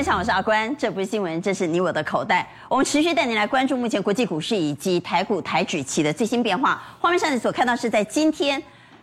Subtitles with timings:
[0.00, 2.48] 现场，我是阿关，这不是新闻，这是你我的口袋。
[2.70, 6.82] 我们持续带您来关注目前国际股市以及台股台指期的最新变化。
[6.98, 8.62] 画面上你所看到是在今天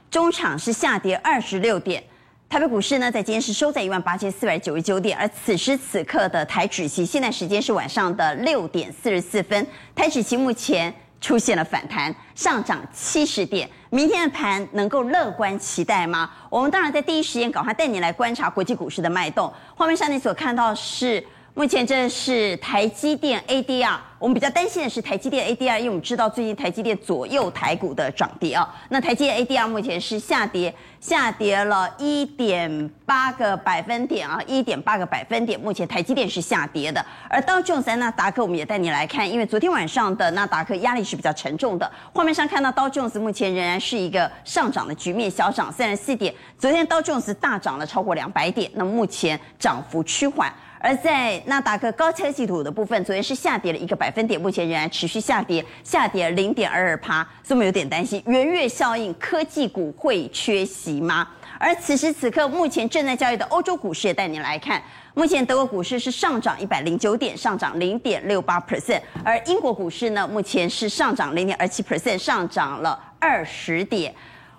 [0.10, 2.04] 中场是下跌二十六点，
[2.50, 10.92] 台北股市呢在今天是收在一万八千四百九十九点，而此时此刻的台指期现在时间是晚上的六点四十四分，台指期目前。
[11.20, 13.70] 出现了反弹，上涨七十点。
[13.90, 16.30] 明天的盘能够乐观期待吗？
[16.50, 19.52] 我们当然在第一时间赶快带你来观察国际股市的脉动。
[19.76, 21.24] 画面上你所看到是。
[21.58, 28.76] 目前这是台积电 ADR，我们比较担心的是台积电 ADR，因为我们知道最近台积电左右台股的涨跌啊。
[28.90, 35.60] 那台积电 ADR 目前是下跌，下跌了一点八个百分点啊，一点八个百分点。
[35.60, 41.92] 目前台积电是下跌的，而道琼斯、纳达克我们也带你来看，因为昨天晚上的纳达克压力是比较沉重的。
[42.14, 46.32] 画面上看到道琼斯目前仍然是一个上涨的局面，小涨三十四点。
[46.60, 50.54] 昨天道琼斯大涨了超过两百点，那目前涨幅趋缓。
[50.80, 61.28] 而在纳达克高科技股的部分，昨天是下跌了一个百分点，目前仍然持续下跌，下跌零点二二趴，所以我们有点担心，元月效应，科技股会缺席吗？
[61.60, 64.80] 而此时此刻，目前正在交易的欧洲股市也带您来看，
[65.16, 74.14] 目前德国股市是上涨一百零九点，上涨零点六八 percent，而英国股市呢，目前是上涨零点二七 percent，上涨了二十点。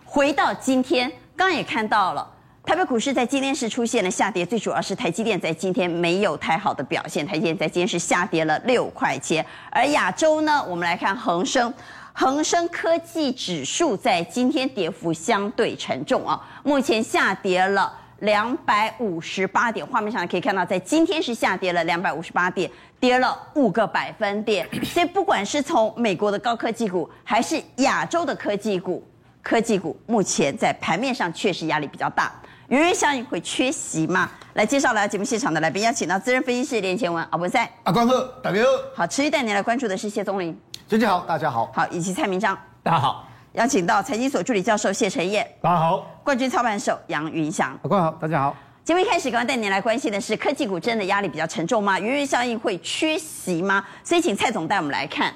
[0.05, 2.29] 回到今天，刚也看到了。
[2.65, 9.45] 台北股市在今天是出现了下跌，最主要是台积电在今天没有太好的表现，台积电在今天是下跌了六块钱。
[9.71, 11.73] 而亚洲呢，我们来看恒生，
[12.13, 24.69] 恒生科技指数在今天跌幅相对沉重啊，目前下跌了两百五十八点，画面上可以看到，在今天是下跌了两百五十八点，跌了五个百分点。
[24.85, 29.03] 所以不管是从美国的高科技股，还是亚洲的科技股，
[29.41, 32.31] 科技股目前在盘面上确实压力比较大。
[32.69, 34.31] 元月效应会缺席吗？
[34.53, 38.69] 来介绍来节目现场的来宾，邀请到资深分析师连前文、阿文赛、阿关哥，大家好。
[38.95, 40.55] 好，持续带您来关注的是谢宗霖，
[40.87, 41.73] 娟姐好，大家好。
[41.75, 43.27] 好，以及蔡明章，大家好。
[43.53, 46.07] 邀请到财经所助理教授谢晨业，大家好。
[46.23, 48.55] 冠军操盘手杨云翔，阿关好，大家好。
[48.85, 51.99] 节目一开始，刚刚带您来关心的是科技股真的压力比较沉重吗？
[51.99, 53.83] 元月效应会缺席吗？
[54.05, 55.33] 所以请蔡总带我们来看，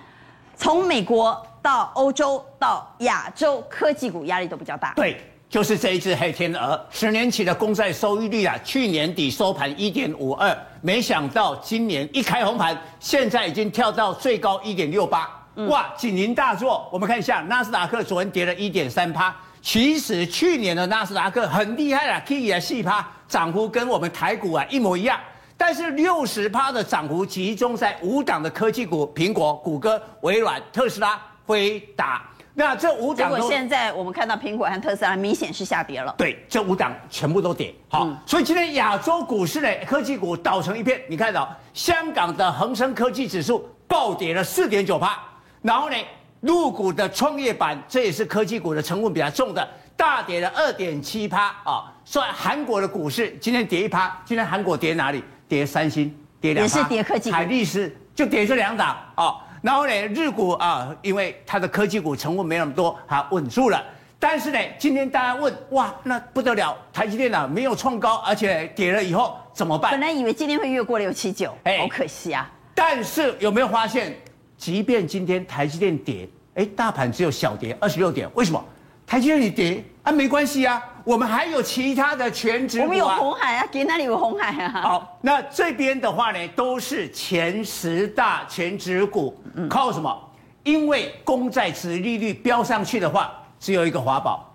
[0.54, 4.92] 从美国到欧洲到亚洲，科技股压力都比较大。
[4.94, 5.31] 对。
[5.52, 15.28] 就是这一只黑天鹅，十年期的公债收益率啊，去年底收盘一点五二，没想到今年一开红盘，现在已经跳到最高一点六八，
[15.68, 16.88] 哇，警铃大作。
[16.90, 25.20] 我们看一下纳斯达克昨天跌了一点三趴，其实去年的纳斯达克很厉害啊，可以来细趴，涨幅跟我们台股啊一模一样，
[25.58, 32.22] 但是六十趴的涨幅集中在五档的科技股，苹果、谷歌、微软、特斯拉、辉达。
[32.54, 36.14] 那这五档，结果现在我们看到苹果和特斯拉明显是下跌了。
[36.18, 37.74] 对，这五档全部都跌。
[37.88, 41.00] 好，嗯、所以今天亚洲股市呢，科技股倒成一片。
[41.08, 45.18] 你看到香港的恒生科技指数暴跌了四点九趴，
[45.62, 45.96] 然后呢，
[46.40, 51.90] 陆股的创业板，这也是科技股的成分比较重的，大跌了二点七趴啊。
[52.04, 55.24] 所以韩国的股市今天跌一趴，今天韩国跌哪里？
[55.48, 56.64] 跌三星，跌两。
[56.64, 57.36] 也是跌科技股。
[57.36, 59.36] 海力士就跌这两档啊。
[59.62, 63.82] 然后呢，日股啊，因为它的科技股成分没那么多，它稳住了。
[64.18, 69.92] 但是呢，今天大家问，哇，那不得了，台积电啊没有创高，而且跌了以后怎么办？
[69.92, 72.50] 本来以为今天会越过六七九，哎，好可惜啊。
[72.74, 74.16] 但是有没有发现，
[74.56, 78.64] 即便今天台积电跌，哎，大盘只有小跌二十六点，为什么？
[79.12, 80.82] 台积电你跌啊，没关系啊。
[81.04, 84.80] 我们还有其他的权值股啊，我们有红海啊，给那里有红海啊？
[84.80, 90.18] 好，那这边的话呢，都是前十大全职股，靠什么？
[90.62, 93.30] 因为公债殖利率飙上去的话，
[93.60, 94.50] 只有一个华宝，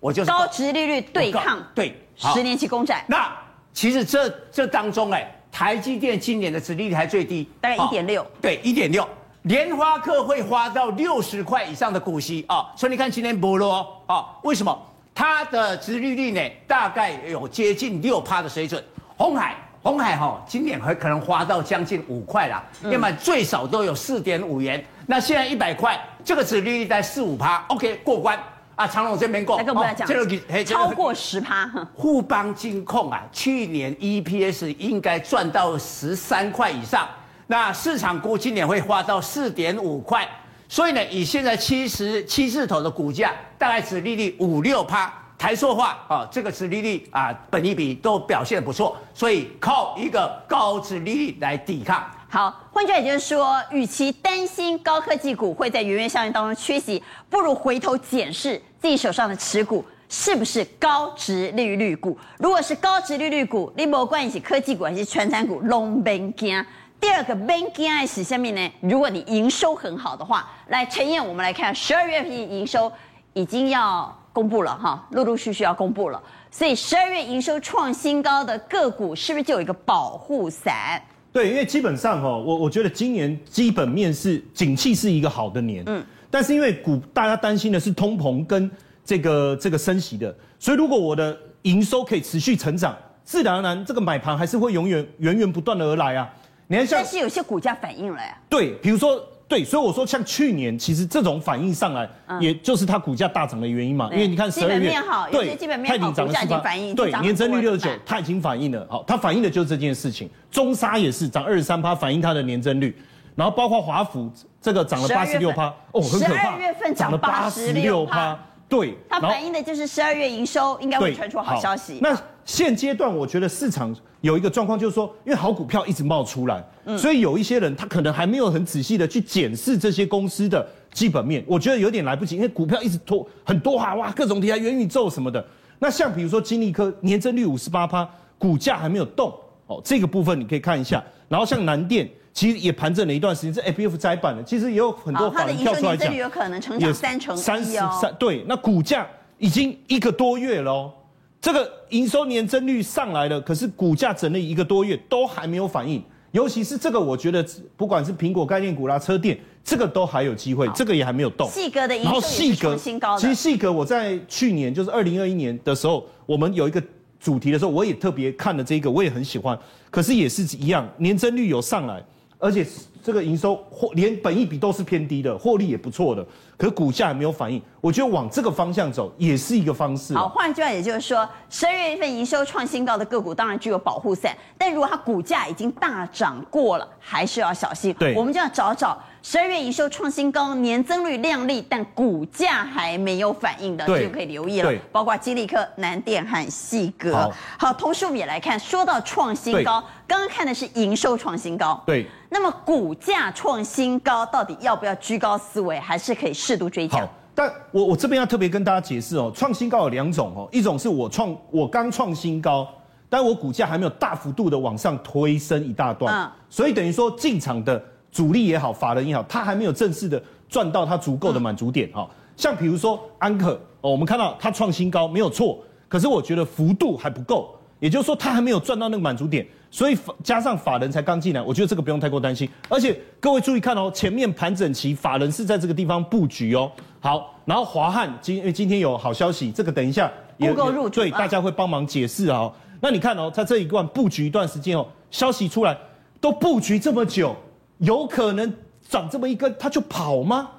[0.00, 3.04] 我就是高殖利率对抗对十年期公债。
[3.08, 3.30] 那
[3.74, 9.06] 其实这这当中哎，台积电今年的殖利率还最低，大概一点六，对，一点六。
[9.42, 14.76] 联发科会花到六十块以上的股息啊，所以你看今天不落啊，为什么？
[15.14, 18.82] 它的殖利率呢，大概有接近六趴的水准。
[19.18, 24.82] 红海，红海哈，今年还可能花到将近五块啦，要么最少都有四点五元。
[25.06, 28.38] 那现在一百块，这个殖利率在四五趴，OK 过关
[28.76, 28.86] 啊。
[28.86, 31.70] 长隆这边过，来跟我们来讲，这个超过十趴。
[31.94, 37.06] 互邦金控啊，去年 EPS 应该赚到十三块以上，
[37.46, 40.26] 那市场估今年会花到四点五块。
[40.68, 52.04] 所以呢，以现在七十七字头的股价，大概殖利率五六趴，台塑化啊，这个殖利率啊，本一比都表现不错，所以靠一个高殖利率来抵抗。
[52.28, 62.18] 好，换句话也就是说，与其担心高科技股会在元月效应当中缺席，不如回头检视自己手上的持股，是不是高殖利率股？
[62.36, 66.62] 如果是高殖利率股，你不管是科技股还是全产股，拢免惊。
[67.00, 68.72] 第二个免惊的是下面呢？
[68.80, 72.90] 如果你营收很好的话，来陈燕，我们来看十二月份营收
[73.34, 76.20] 已经要公布了哈，陆陆续续要公布了。
[76.50, 81.00] 所以十二月营收创新高的个股，是不是就有一个保护伞？
[81.32, 88.68] 对，因为基本上哈，我我觉得今年基本面是景气是一个好的年，嗯，但是因为股大家担心的是通膨跟
[89.04, 96.28] 这个这个升息的，所以如果我的营收可以持续成长，自然而然这个买盘还是会永远源源不断的而来啊。
[96.68, 98.38] 你看像，但是有些股价反应了呀。
[98.48, 99.20] 对，比如说。
[99.48, 102.06] 对，所以我说像去年，其实这种反应上来，
[102.38, 104.10] 也就是它股价大涨的原因嘛。
[104.12, 104.90] 因为你看十二月，
[105.32, 105.56] 对，
[105.86, 106.60] 它已经涨了四趴，
[106.94, 108.86] 对，年增率六十九，它已经反映了。
[108.90, 110.28] 好，它反映的就是这件事情。
[110.50, 112.94] 中沙也是涨二十三趴，反映它的年增率。
[113.34, 114.30] 然后包括华府
[114.60, 116.42] 这个涨了八十六趴，哦，很可怕。
[116.42, 118.38] 十二月份涨了八十六趴。
[118.68, 121.98] 对，它反映的就是十二月营收应该会传出好消息。
[122.02, 126.62] 那现阶段我觉得市场有一个状况，就是说，因为好股票一直冒出来，
[126.98, 131.42] 所以有一些人他可能还没有很仔细的去检视这些公司的基本面。
[131.46, 135.42] 我觉得有点来不及，因为股票一直拖很多哈哇，各种题材、元宇宙什么的。
[135.78, 138.06] 那像比如说金利科年增率五十八趴，
[138.38, 139.32] 股价还没有动
[139.66, 141.02] 哦，这个部分你可以看一下。
[141.28, 142.08] 然后像南电。
[142.38, 144.40] 其实也盘整了一段时间，这 FBF 摘板了。
[144.44, 148.14] 其实也有很多法人跳出来讲，有可能成长三成三十三。
[148.16, 149.04] 对，那股价
[149.38, 150.92] 已经一个多月喽哦，
[151.40, 156.00] 这个营收年增率上来了，可是股价整了一个多月都还没有反应。
[156.30, 157.44] 尤其是这个，我觉得
[157.76, 161.50] 不管是苹果概念股啦、车电，这个都还有机会，这个也还没有动。
[161.50, 163.20] 细格的营收也是创新高的。
[163.20, 166.80] 其实细格我在去年就是二零二一年的时候，我们有一个
[167.18, 169.58] 主题的时候，我也特别看了这个，我也很喜欢。
[169.90, 172.00] 可是也是一样，年增率有上来。
[172.38, 172.66] 而且
[173.02, 176.24] 这个营收或连本益比都是偏低的，获利也不错的，
[176.56, 177.60] 可是股价还没有反应。
[177.80, 180.14] 我觉得往这个方向走也是一个方式。
[180.14, 187.94] 好，换句话也就是说，十二月份营收创新高的个股当然具有保护伞，但如果它股价已经大涨过了，还是要小心。
[187.98, 194.68] 对，我们就要找找十二月营收创新高、年增率亮丽，但股价还没有反应的，这就可以留意了。
[194.68, 197.12] 对，包括金丽科、南电和细格。
[197.14, 201.82] 好，好，同时我们也来看，说到创新高，刚刚看的是营收创新高。
[201.84, 207.06] 对，那么股价创新高，到底要不要居高思维，还是可以适度追涨？
[207.34, 212.66] 但我我这边要特别跟大家解释哦，创新高有两种哦，一种是我创我刚创新高，
[213.08, 217.80] 但我股价还没有大幅度的往上推升一大段，嗯，所以等于说进场的
[218.10, 222.08] 主力也好，法人也好，他还没有正式的赚到他足够的满足点哈。
[222.36, 225.58] 像比如说安可哦，我们看到它创新高没有错，
[225.88, 229.46] 可是我觉得幅度还不够，也就是说他还没有赚到那个满足点。
[229.70, 232.48] 所以加上法人才刚进来，我觉得这个不用太过担心。
[232.68, 236.70] 而且各位注意看哦，前面盘整期，法人是在这个地方布局哦。
[237.00, 242.50] 好，然后华汉今因为今天有好消息，这个等一下也不够入对，大家会帮忙解释哦。
[242.80, 245.76] 那你看哦，在这一段布局一段时间哦，消息出来
[246.20, 247.36] 都布局这么久，
[247.78, 248.52] 有可能
[248.88, 250.50] 长这么一根它就跑吗？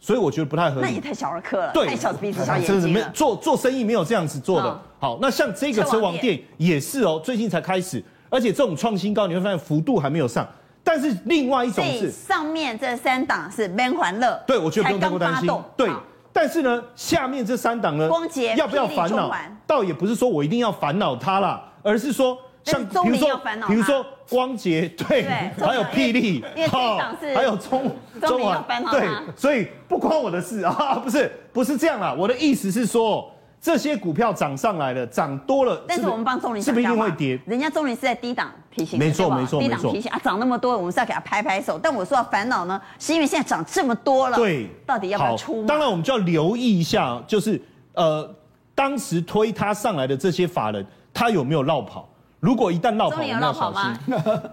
[0.00, 0.86] 所以我觉得不太合理。
[0.86, 3.10] 那也太小儿科了，对，太小鼻子小眼睛了。
[3.14, 4.82] 做做生意没有这样子做的。
[4.98, 8.04] 好，那像这个车王店也是哦，最近才开始。
[8.28, 10.46] 而且这种创新高，你会发现幅度还没有上，
[10.82, 15.50] 但是另外一种是上面这三档是免欢乐，对，我觉得不用太过担心。
[15.76, 15.90] 对，
[16.32, 19.32] 但是呢，下面这三档呢，光洁要不要烦恼？
[19.66, 25.22] 倒也不是说我一定要烦恼它啦，而是说像比如说比如说光洁，对，
[25.60, 26.98] 还有霹雳，好，
[27.34, 33.30] 还有中中华，对，所以不关我的事 啊，不是不是这样啦，我的意思是说。
[33.60, 37.40] 这些股票涨上来了，涨多了，但是我们帮中林是不是一定会跌？
[37.46, 41.80] 人家中林是在低档提醒，没错没错，低档提醒啊，涨那么多，我们是要给他拍拍手。
[41.82, 45.64] 但我说要烦恼呢，是因为现在涨这么多了，对，到底要不要出？
[45.64, 47.58] 当然我们就要留意一下，就是
[47.94, 48.30] 呃，
[48.74, 52.06] 当时推他上来的这些法人，他有没有落跑？
[52.44, 53.80] 如果一旦落跑，要小心。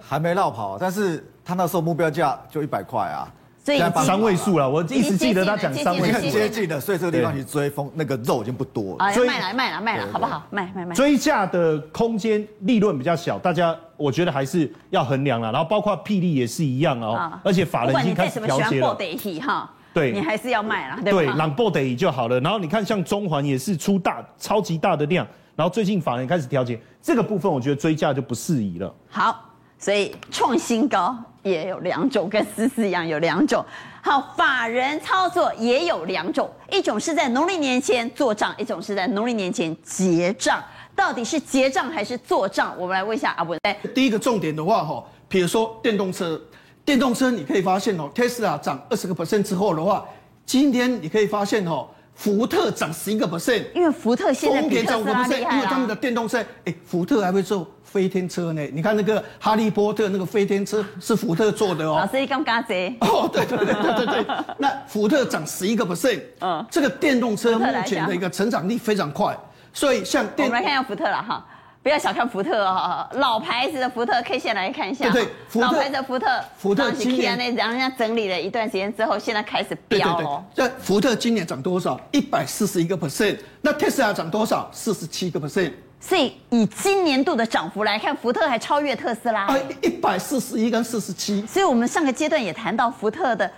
[0.02, 3.28] 还没落跑，但是他那时候目标价就一百块啊。
[3.64, 9.14] 所以三位数了，我一直记得他讲三位数，很接近的，所以这个地方去追风，那个肉已经不多了。
[9.14, 10.42] 追卖了，卖了，卖了，好不好？
[10.50, 10.96] 卖卖卖。
[10.96, 15.52] 追价的空间利润比较小，大家我觉得还是要衡量了。
[15.52, 18.98] 然后包括霹雳也是一样哦，而且法人已经开始调节了。
[19.42, 22.40] 哈，对，你还是要卖了，对，让波得就好了。
[22.40, 25.28] 然后你看像中环也是出大超级大的量，
[25.62, 28.92] 然后最近法人开始调节这个部分，我觉得追价就不适宜了。
[29.08, 29.48] 好。
[29.78, 33.64] 所以创新高也有两种，跟思思一样有两种。
[34.02, 40.64] 好，法人操作也有两种，一种是在农历年前做账，一种是在农历年前结账。
[40.96, 42.76] 到底是结账还是做账？
[42.80, 43.60] 我们来问一下阿文。
[43.94, 46.42] 第一个重点的话，哈，比如说电动车，
[46.84, 50.04] 电动车你可以发现哦，特斯拉涨二十个 percent 之后的话，
[50.44, 58.62] 今天你可以发现哦，福特涨十一个 percent，因为福特现在比特斯拉厉害因为他们的电动车，哎，福特还会做飞天车呢。
[58.74, 61.98] 你看那个哈利波特那个飞天车是福特做的哦。
[62.00, 64.36] 老师你刚刚这哦，对对对对对对。
[64.60, 69.36] 那福特涨十一个 percent，嗯，这个电动车目前的一个成长力非常快，
[69.74, 71.46] 所以像电，我们来看一下福特了哈。
[71.84, 75.10] 不要小看福特哦，老牌子的福特 K 线来看一下。
[75.10, 80.44] 对对，老牌子的福特，福特今年那让人家整理了一段时间之后，现在开始飙哦。
[80.54, 82.00] 这福特今年涨多少？
[82.12, 83.40] 一百四十一个 percent。
[83.62, 84.70] 那特斯拉涨多少？
[84.72, 85.74] 四十七个 percent。
[86.00, 89.48] 所以以今年度的涨幅来看，福特还超越特斯拉。
[89.48, 91.44] 啊，一百四十一跟四十七。
[91.48, 93.50] 所以我们上个阶段也谈到福特的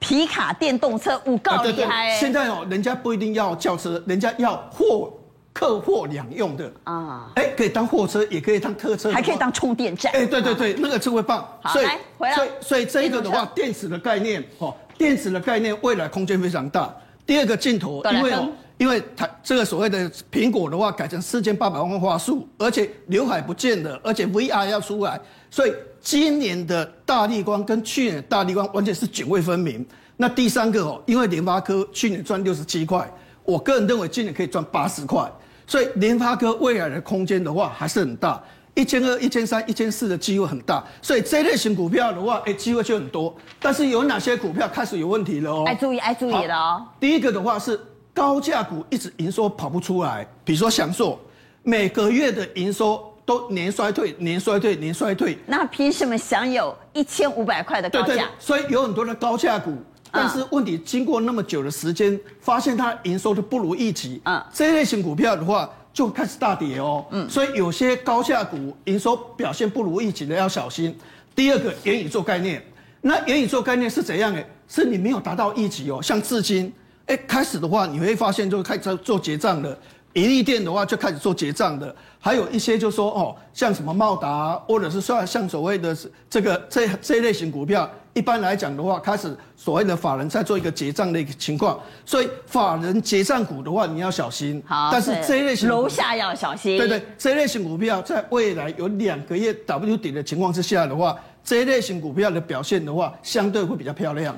[0.00, 2.10] 皮卡电动车五告厉害。
[2.18, 5.12] 现在哦，人家不一定要轿车，人家要货。
[5.58, 10.12] 客货两用的啊，哎，可以当货车，也可以当特车，还可以当充电站。
[10.12, 11.44] 哎，对对对，那个车会棒。
[11.60, 12.36] 好，来，回来。
[12.36, 16.94] 所以，所以这一个的话，电池的概念，哦，电池的概念，未来空间非常大。
[17.26, 29.84] 第二个镜头，因为哦，因为它这个所谓的苹果的话，改成四千八百万画素，而且刘海不见了，而且 VR 要出来，所以今年的大力光跟去年的大力光完全是泾渭分明。
[30.16, 33.12] 那第三个哦，因为联发科去年赚六十七块，
[33.42, 35.28] 我个人认为今年可以赚八十块。
[35.68, 38.42] 所以联发科未来的空间的话还是很大，
[38.74, 40.82] 一千二、一千三、一千四的机会很大。
[41.02, 43.36] 所以这类型股票的话，哎，机会就很多。
[43.60, 45.64] 但是有哪些股票开始有问题了哦？
[45.66, 46.86] 爱注意，爱注意了哦。
[46.98, 47.78] 第一个的话是
[48.14, 51.20] 高价股一直营收跑不出来，比如说祥硕，
[51.62, 55.38] 每个月的营收都年衰退、年衰退、年衰退。
[55.44, 58.06] 那凭什么享有一千五百块的高价？
[58.06, 58.24] 对对。
[58.38, 59.76] 所以有很多的高价股。
[60.10, 64.20] 但是问题，经过那么久的时间，发现它营收都不如预期。
[64.24, 67.04] 啊，这一类型股票的话，就开始大跌哦。
[67.10, 70.96] 嗯，所以有些高价股营收表现不如预期的要小心。
[71.34, 72.62] 第二个，元宇宙概念，
[73.02, 74.44] 那元宇宙概念是怎样的？
[74.66, 76.02] 是你没有达到预期哦。
[76.02, 76.72] 像至今，
[77.06, 79.78] 哎，开始的话，你会发现就开始做结账的。
[80.18, 85.96] 盈利店的话就开始做结账的，还有一些就说哦，像什么茂达，或者是说像所谓的
[86.28, 94.62] 这个这这一类型股票，一般来讲的话，开始所谓的法人在做一个结账的一个情况，所以法人结账股的话，你要小心。
[94.66, 96.76] 好，但是这一类型楼下要小心。
[96.76, 104.36] 对对，这一类型股票在未来有两个月 W 底的情况之下的话，这一类型股票的表现的话，相对会比较漂亮。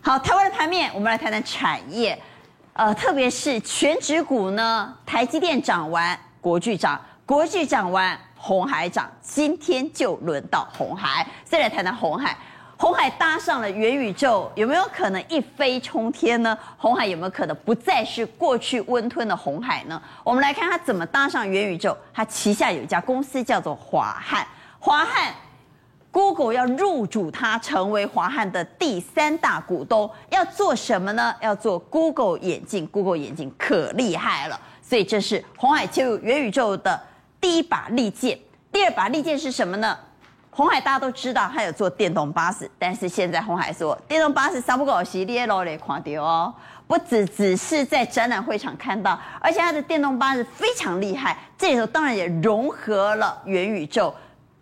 [0.00, 2.18] 好，台湾的盘面，我们来谈谈产业。
[2.78, 11.26] 呃，特别是全值股呢，台积电涨完，国巨涨，国巨涨完，红海涨，今天就轮到红海。
[11.42, 12.38] 再来谈谈红海，
[12.76, 16.56] 红海搭上了元宇宙，有没有可能一飞冲天呢？
[16.76, 20.00] 红海有没有可能不再是过去温吞的红海呢？
[20.22, 24.46] 我们来看它怎么搭上元宇宙，它旗下有一家公司叫做华汉，
[24.78, 25.34] 华汉。
[26.10, 31.34] Google 要入主它，成为华汉的第三大股东，要做什么呢？
[31.40, 34.58] 要做 Google 眼镜，Google 眼镜可厉害了。
[34.82, 36.98] 所以这是红海切入元宇宙的
[37.40, 38.38] 第一把利剑。
[38.72, 39.96] 第二把利剑是什么呢？
[40.50, 46.52] 红海大家都知道，它有做电动巴士，但是现在红海说，电动巴士三不狗系列喽嘞，看到哦，
[46.86, 54.12] 不只只是在展览会场看到，而且它的电动巴士非常厉害，这里头当然也融合了元宇宙。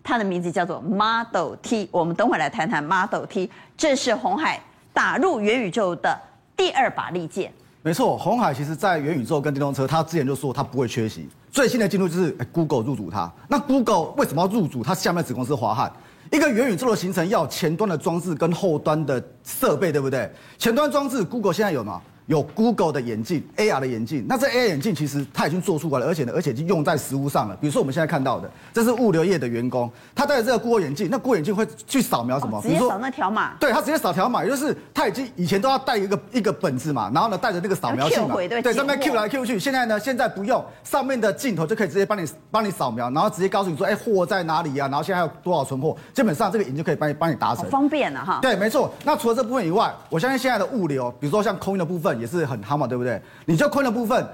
[0.07, 3.51] 它的名字叫做 Model T，我们等会来谈谈 Model T。
[3.77, 4.63] 这是红海
[4.95, 6.17] 打入元宇宙的
[6.57, 7.53] 第二把利剑。
[7.83, 11.29] 没错，红海其实在元宇宙跟电动车，它之前就说它不会缺席。
[11.51, 13.29] 最新的进度就是 Google 入主它。
[13.49, 14.85] 那 Google 为什么要入主？
[14.85, 15.93] 它下面子公司华汉。
[16.31, 20.31] 一个元宇宙的形成要前端的装置跟后端的设备，对不对？
[20.57, 22.01] 前端装置 Google 现在有吗？
[22.27, 24.25] 有 Google 的眼镜，AR 的眼镜。
[24.29, 27.57] 那这 AR 眼镜其实它已经做出来了，而且呢，而且已经用在实物上了。
[27.61, 32.61] 比如说我们现在看到的，这是物流业的员工，他戴着这个 Google 眼镜，那 Google 眼镜会去扫描什么？
[32.61, 33.55] 直接扫那条码。
[33.61, 39.59] 对，他直接扫条码，也就是他已经以前都要带一个一个本子嘛，然后呢带着那个扫描器嘛，对，上面 Q 来 Q 去。
[39.59, 44.89] 现在呢，现在不用，上面的镜头就可以直接帮你帮你扫描，然后直接告诉你说，哎，货在哪里呀？
[44.89, 45.97] 然后现在还有多少存货？
[46.13, 47.65] 基本上这个眼镜可以帮你帮你达成。
[47.71, 48.41] 方便了哈。
[48.43, 48.93] 对，没错。
[49.05, 52.97] 那除了这部分以外，我相信现在的物流，比如说像空运的部分也是很夯嘛，对。
[52.97, 53.21] 不对？
[53.45, 54.27] 你就空的部分，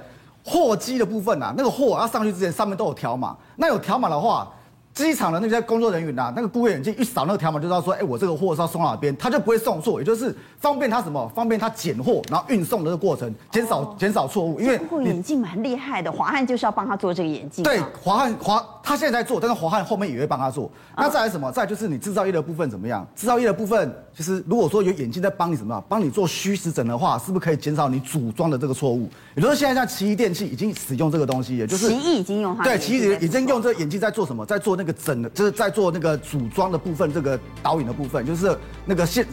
[0.44, 3.36] 货机的部分、啊，那个货要上去之前，上面都有条码。
[3.56, 4.50] 那有条码的话。
[4.94, 11.30] 机场的那些工作人员呐、啊，那个 Google 眼镜一扫那个条码，就知道说，哎，我这个货是要送到哪边，他就不会送错，也就是方便他什么？
[11.34, 14.60] 方便他拣货，然后运送的这个过程，减少减、哦、少错误。
[14.60, 17.62] 因为眼镜蛮厉害的，华汉就是要帮他做这个眼镜。
[17.64, 20.70] 对，华汉华他现在在做，但是华汉后面也会帮他做。
[20.94, 21.50] 那再来什么？
[21.50, 23.06] 再来就是你制造业的部分怎么样？
[23.16, 29.08] 制造业的部分，其实如果说有眼镜在帮你什么，帮你做虚实整的话，是不是可以减少你组装的这个错误？
[29.34, 32.62] 也就是现在像奇异电器已经使用这个东西，也就是奇异已经用它。
[32.62, 34.44] 对，奇异已经用这个眼镜在做什么？
[34.44, 35.52] 在做那那个整的，就是。
[35.52, 39.24] 在做那个组装的部分，这个导引的部分，就是那个现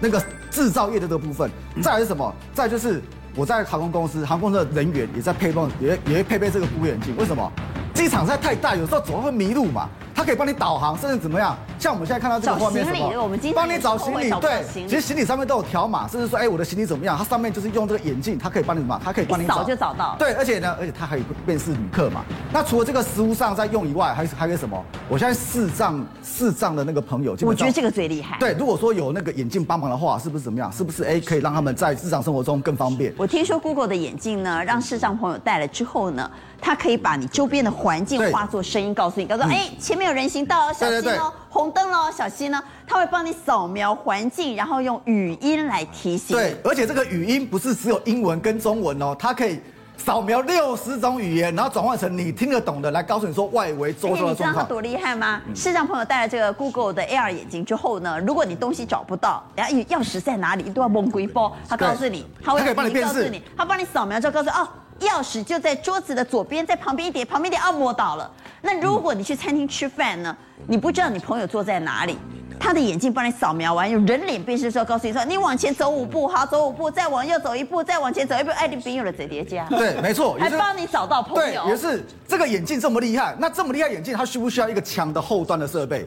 [0.00, 1.48] 那个制造业的这个部分。
[1.80, 2.34] 再来是什么？
[2.52, 3.00] 再就是
[3.36, 7.14] 我在航空公司，航空的人员也在配备，也也会配备这个护眼镜。
[7.16, 7.52] 为什么？
[7.94, 9.88] 机场在太大，有时候走会迷路嘛。
[10.14, 11.56] 它可以帮你导航，甚至怎么样？
[11.78, 13.22] 像我们现在看到这个画面，什么？
[13.22, 17.16] 我们帮你找行李，对，其实行李上面都有条码，甚至说，哎，我的行李怎么样？
[17.16, 19.00] 它上面就是用这个眼镜，它可以帮你什么？
[19.04, 20.16] 它可以帮你找就找到。
[20.18, 22.24] 对，而且呢，而且它还有辨识旅客嘛。
[22.52, 24.82] 那除了这个实物上在用以外，还还有什么？
[25.08, 28.36] 我现在视障视障的那个朋友，我觉得这个最厉害。
[28.40, 30.72] 对，如果说有那个眼镜帮忙的话，是不是怎么样？
[30.72, 33.14] 是不是哎，可以让他们在日常生活中更方便？
[33.16, 36.28] 我听说 Google 的眼镜呢，让视障朋友戴了之后呢，
[36.60, 40.88] 它可以把你周边的环境化作声音，告诉你，告诉哎，前面有人行道，小。
[40.88, 42.62] 小心哦，红灯哦，小心呢。
[42.86, 46.36] 它会帮你扫描环境，然后用语音来提醒。
[46.36, 49.60] 对，而且这个语音不是只有英文跟中文哦，它可以
[49.98, 54.34] 扫描六十种语言，然后转换成你听得懂的来告诉你说外围周遭的状况。
[54.34, 55.42] 你知道它多厉害吗？
[55.54, 64.66] 视障朋友戴了这个 Google 的 AR 眼镜之后呢，如果你东西找不到，然后钥匙在哪里，都要蒙鬼包，他告诉你，他会帮你辨识你，他帮你扫描之后告诉哦。
[65.00, 68.30] 钥匙就在桌子的左边，在旁边一点，旁边一点，按摩到了。
[68.60, 70.36] 那如果你去餐厅吃饭呢？
[70.66, 72.18] 你不知道你朋友坐在哪里，
[72.58, 79.64] 他的眼镜帮你扫描完，用人脸辨识的时候告诉你说，你往前走五步，好，走五步，再往右走一步，再往前走一步，爱丁饼有了折叠加。
[79.66, 81.62] 对，没错，还帮你找到朋友。
[81.62, 86.02] 对，也是这个眼镜这么厉害，那这么厉害眼镜，它需不需要一个强的后端的设备？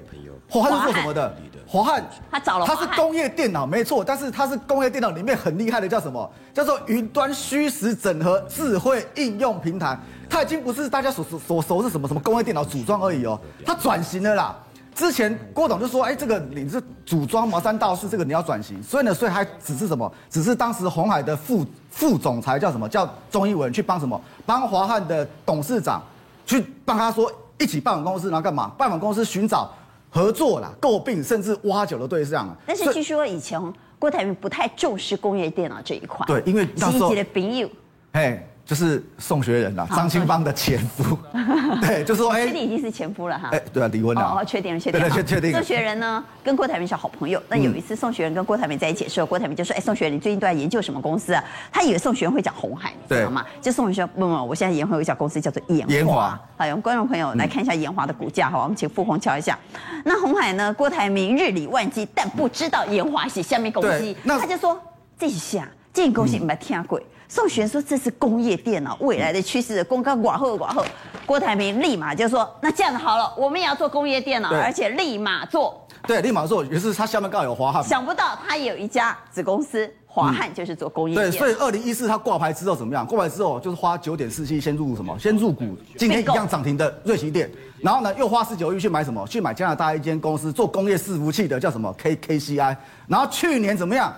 [0.52, 1.34] 哦，它是做什么的？
[1.72, 6.30] 华汉他找了，他是工业电脑，没错，但是他是工业电脑里面很厉害的，叫什么？
[6.54, 9.98] 叫做云端虚实整合智慧应用平台。
[10.30, 14.54] 他已经不是大家所所所熟是什么什么工业电脑组装而已哦，他转型了啦。
[14.94, 20.12] 之前郭董就说，哎，这个你是组装茅山道士，这个你要转型，所以呢，所以还只是什么？
[20.30, 22.90] 只是当时鸿海的副副总裁叫什么？
[22.90, 24.22] 叫钟一文去帮什么？
[24.46, 26.04] 帮华汉的董事长
[26.46, 28.70] 去帮他说一起办公司，然后干嘛？
[28.78, 29.72] 办公司寻找。
[30.14, 32.54] 合作啦，诟病甚至挖角的对象。
[32.68, 33.60] 但是据说以前
[33.98, 36.26] 郭台铭不太重视工业电脑这一块。
[36.28, 37.16] 对，因为那时候。
[37.16, 37.70] 的朋友。
[38.14, 38.46] 嘿。
[38.72, 41.18] 就是宋学仁啊，张清芳的前夫，
[41.82, 45.52] 对，就是说，哎，确定已经是前夫了哈，哎，对啊，离婚了，哦，确定了，确定了，确确定。
[45.52, 47.44] 宋学仁呢，跟郭台铭是好朋友。
[47.50, 53.46] 那有一次，宋学仁跟郭台铭在一起的时候，郭台铭就说：“哎，宋学仁，你最近都在研究什么公司啊？”他以为宋学仁会讲红海，你知道吗？
[53.62, 59.60] 就宋学仁说：“不不，我现在研会有一家公司叫做研华。”好，有观众朋友来看一下研华的股价哈，我们请傅红瞧一下。
[60.06, 60.74] 那红海呢？
[60.74, 64.82] 郭台铭日理万机，但不知道研华是下面公司，他就说
[65.20, 65.68] ：“这是啥？
[65.92, 66.98] 这公司没听过。”
[67.32, 70.86] 宋璇说：“这是工业电脑未来的趋势，公告寡后寡后。”
[71.26, 76.62] 郭台铭立马就说：“那这样子好了，我们也要做工业电脑，而且立马做。”对，立马做。
[76.66, 77.82] 于是他下面刚好有华汉。
[77.86, 81.16] 想不到他有一家子公司，华汉就是做工业。
[81.16, 83.08] 对，所以二零一四他挂牌之后怎么样？
[83.08, 85.18] 挂牌之后就是花九点四七先入什么？
[85.18, 89.26] 先入股今天一样涨停的瑞奇店，然后呢又花十九亿去买什么？
[89.26, 92.78] 去买加拿大一间公司做工业伺服器的，叫什么？K K C I。
[93.08, 94.14] 然后去年怎么样？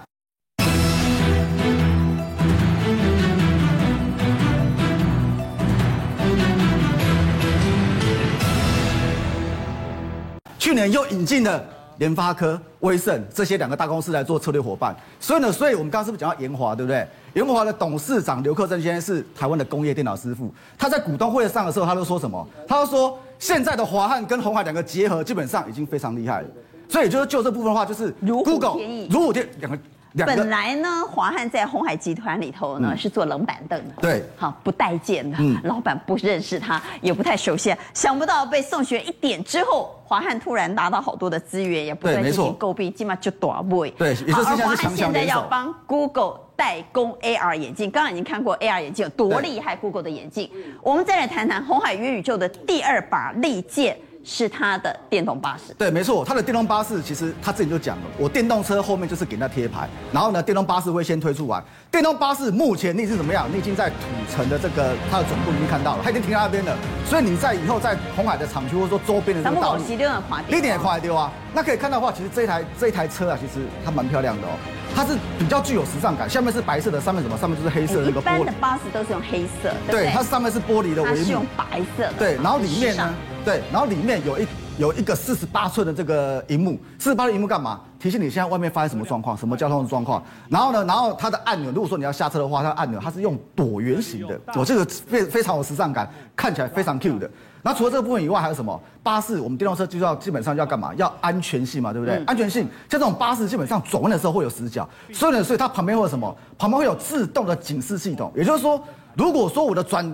[10.73, 11.63] 去年又引进了
[11.99, 17.07] 联发科、威盛这些两个大公司来做策略伙伴，所以呢，所以我们刚刚是不是讲到研华，对不对？
[17.35, 22.43] 研华的董事长刘克正先生是台湾的工业电脑师傅，他在股东会上的时候，他都说什么？
[22.67, 26.47] 他就说现在的华汉跟红海两个结合，基本上已经非常厉害了。
[26.89, 28.81] 所以就是就这部分的话，就是 Google
[29.11, 29.77] 如虎添翼两个。
[30.15, 37.75] 本来呢，华汉在鸿海集团里头呢、嗯、是做冷板凳的，对，好不待见的，嗯、老板不认识他，也不太熟悉。
[37.93, 43.89] 想不到被宋学一点之后，华汉突然拿到好多的资源，也不断进行诟病，起码就大位。
[43.91, 44.15] 对。
[44.27, 50.49] 而华汉现在要帮 Google 代工 AR 眼镜，刚刚已经看过 AR 眼镜有多厉害，Google 的眼镜。
[50.83, 53.97] 我们再来谈谈鸿海元宇宙的第二把利剑。
[54.23, 61.61] 是他的电动巴士，对，没错，他的电动巴士其实他自己就讲了，我电动车后面就是给他贴牌，然后呢，电动巴士会先推出完。
[61.91, 63.49] 电动巴士目前你是怎么样？
[63.51, 63.95] 你已经在土
[64.33, 66.73] 城的这个它的总部已经看到了，它已经停在那边了。
[67.05, 71.29] 所以你在以后在红海的厂区或者说周边的这个道路，一点也快丢啊。
[71.53, 74.51] 那可以看到的话，其实这一台这一台车啊，其实它蛮漂亮的哦，
[74.95, 76.29] 它是比较具有时尚感。
[76.29, 77.37] 下面是白色的，上面什么？
[77.37, 78.35] 上面就是黑色的那个玻璃。
[78.35, 82.13] 一般的巴士都是用黑色，对，它上面是玻璃的帷幕，它是用白色的。
[82.17, 83.13] 对，然后里面呢？
[83.43, 87.81] 对，然后里面有一有一个四十八寸的这个荧幕，四十八的荧幕干嘛？
[87.99, 90.23] 提醒你现在外面发生什么状况，什么交通的状况。
[90.49, 97.29] 然后呢，然后它的按钮，如果说你要下车的话，它的按钮它是用椭圆形的，我这个非非常有时尚感，看起来非常 cute 的。
[97.61, 98.79] 那除了这个部分以外，还有什么？
[99.01, 100.93] 巴士，我们电动车就要基本上要干嘛？
[100.95, 102.15] 要安全性嘛，对不对？
[102.15, 106.33] 嗯、安全性，像这种巴士基本上转弯的时候会有死角，所以呢，所以它旁边会有什么？
[106.57, 108.81] 旁边会有自动的警示系统，也就是说，
[109.15, 110.05] 如果说我的转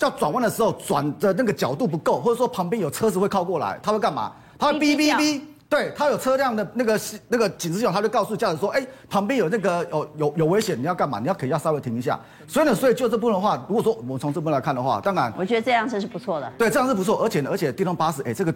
[0.00, 4.32] 叫转弯的时候转的那个角度不够，或者说旁边有车子会靠过来，他会干嘛？
[4.58, 11.20] 他会哔哔哔，对，他有车辆的那个那个警示系统，它就告诉驾驶说，哎，旁边有那个有有有危险，你要干嘛？
[11.20, 12.18] 你要可以要稍微停一下。
[12.48, 16.50] 所以呢，所以就这部分的话，如果说我们从这部分来看的话，当然，我觉得这辆车是不错的。
[16.56, 18.54] 对，这辆是不错，而且呢，而且电动巴士，哎，这个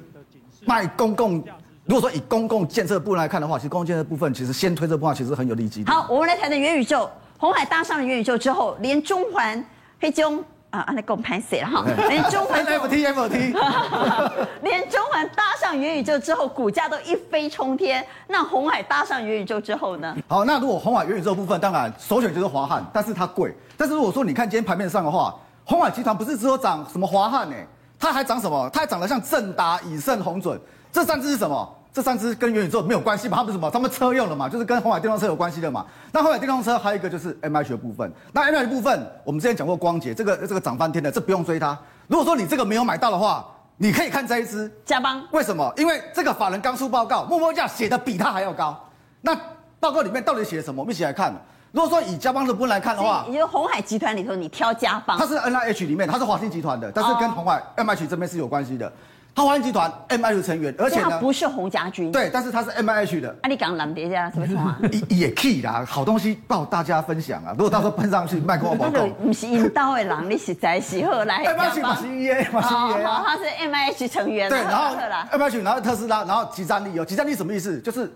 [0.65, 1.45] 卖公共，
[1.85, 5.85] 如果说以公共建设部分来看的话，其实公共建设部分其实先推这部分其实很有利基。
[5.85, 7.11] 好，我们来谈谈元宇宙。
[7.37, 9.63] 红海搭上了元宇宙之后，连中环
[10.01, 10.43] 黑中。
[10.81, 11.85] 啊，那够拍死了哈！
[12.09, 13.57] 连中环 NFT NFT，
[14.63, 18.05] 连中环搭上元宇宙之后，股价都一飞冲天。
[18.27, 20.17] 那红海搭上元宇宙之后呢？
[20.27, 23.55] 好，那如果红海元宇宙部分，当然首选就是华汉，但是它贵。
[23.77, 25.35] 但是如果说你看今天盘面上的话，
[25.65, 27.57] 红海集团不是只有涨什么华汉呢？
[27.99, 28.69] 它还涨什么？
[28.73, 30.61] 它还涨得像正达、以盛、红准，
[30.91, 31.77] 这三只是什么？
[31.95, 33.37] 这三只跟元宇宙没有关系嘛？
[33.37, 33.71] 他们什么？
[33.71, 35.87] 他们车用的嘛，就是跟红海电动车有关系的嘛。
[36.11, 38.13] 那红海电动车还有一个就是 MH 的部分。
[38.33, 41.79] 那 MH 部分，我们之前讲过光捷，这个这个涨翻天的，这不用追它。
[42.09, 45.23] 如果说你这个没有买到的话，你可以看这一只嘉邦。
[45.31, 45.73] 为什么？
[45.77, 48.77] 因为这个法人刚出报告，目标价写的比它还要高。
[49.21, 49.33] 那
[49.79, 50.83] 报告里面到底写了什么？
[50.83, 51.33] 我们一起来看。
[51.71, 58.93] 如果说以加邦的部分来看的话，也就鸿海集团里头，你挑加邦，它是 NIH 里面，它是华新集团的，但是跟红海 MH 这边是有关系的。
[59.35, 63.37] 它华新集团 M I H 成员，而且呢，它不是洪家军，对，但是他是 M I H 的。
[63.43, 64.77] 啊，你讲蓝蝶家什么情况？
[65.11, 67.51] 也也可以啦，好东西报大家分享啊。
[67.51, 69.05] 如果到时候喷上去，卖给我报告。
[69.21, 71.43] 不是引导的人，你实在是后来。
[71.51, 74.49] M I H 马新耶，马新耶啊，他是 M I H 成员。
[74.49, 74.95] 对，然后
[75.33, 77.81] M I H，然后特斯拉，然后集战力哦，集战力什么意思？
[77.81, 78.09] 就是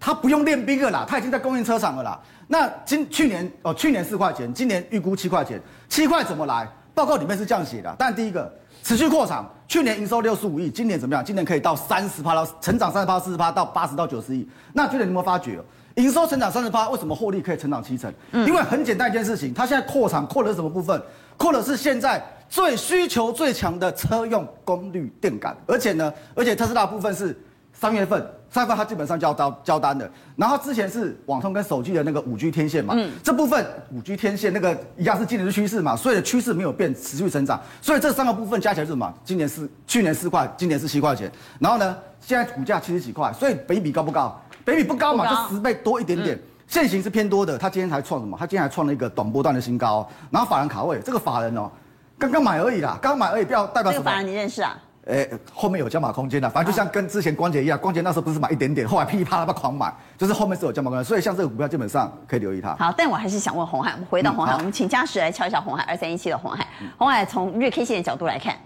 [0.00, 2.20] 他不用练兵了啦，他已经在供应车厂了啦。
[2.48, 6.66] 那今去年哦，去年四块钱，今年预估七块钱，七块怎么来？
[6.92, 8.52] 报告里面是这样写的，但第一个。
[8.86, 11.24] 持续扩厂，去年营收六十五亿，今年怎么样？
[11.24, 14.48] 今年可以到三十趴到成长三十趴、四十趴到八十到九十亿。
[14.74, 15.58] 那去年你有没有发觉，
[15.96, 18.14] 营收成长三十趴，为什么获利可以成长七成？
[18.30, 21.02] 嗯，因为很简单一件事情，它现在扩厂扩的是什么部分？
[21.36, 27.36] 扩的是现在最需求最强的车用功率电感，而且呢，而且特斯拉部分是。
[27.78, 39.12] 三月份，三月份它基本上交单交单的，然后之前是网通跟手机的那个五 G 天线嘛，嗯，这部分五 G 天线那个一样是今年的趋势嘛，所以的趋势没有变，持续成长，所以这三个部分加起来是什么？
[39.24, 44.40] 今年是去年四块，今年是七块钱，然后呢，现在股价七十几块，所以北比高不高？
[44.64, 48.36] 北比不高嘛，就十倍多一点点，现行是偏多的，它今天还创什么？
[48.40, 51.70] 它今天还创了一个短波段的新高，然后法人卡位，这个法人哦，
[52.18, 54.04] 刚刚买而已啦，刚买而已，不要代表什么？
[54.04, 54.76] 这个法人你认识啊？
[55.06, 62.74] 哎、欸，后面有加码空间的，反正就像跟之前光捷一样，光捷那时候不是买一点点，后来噼里啪啦把狂买，就是后面是有加码空间，所以像这个股票基本上可以留意它。
[62.74, 66.66] 好，但我还是想问红海，我们回到红海，嗯、我们请嘉实来敲一下红海二三一七的红海。
[66.98, 68.56] 红海从日 K 线的角度来看，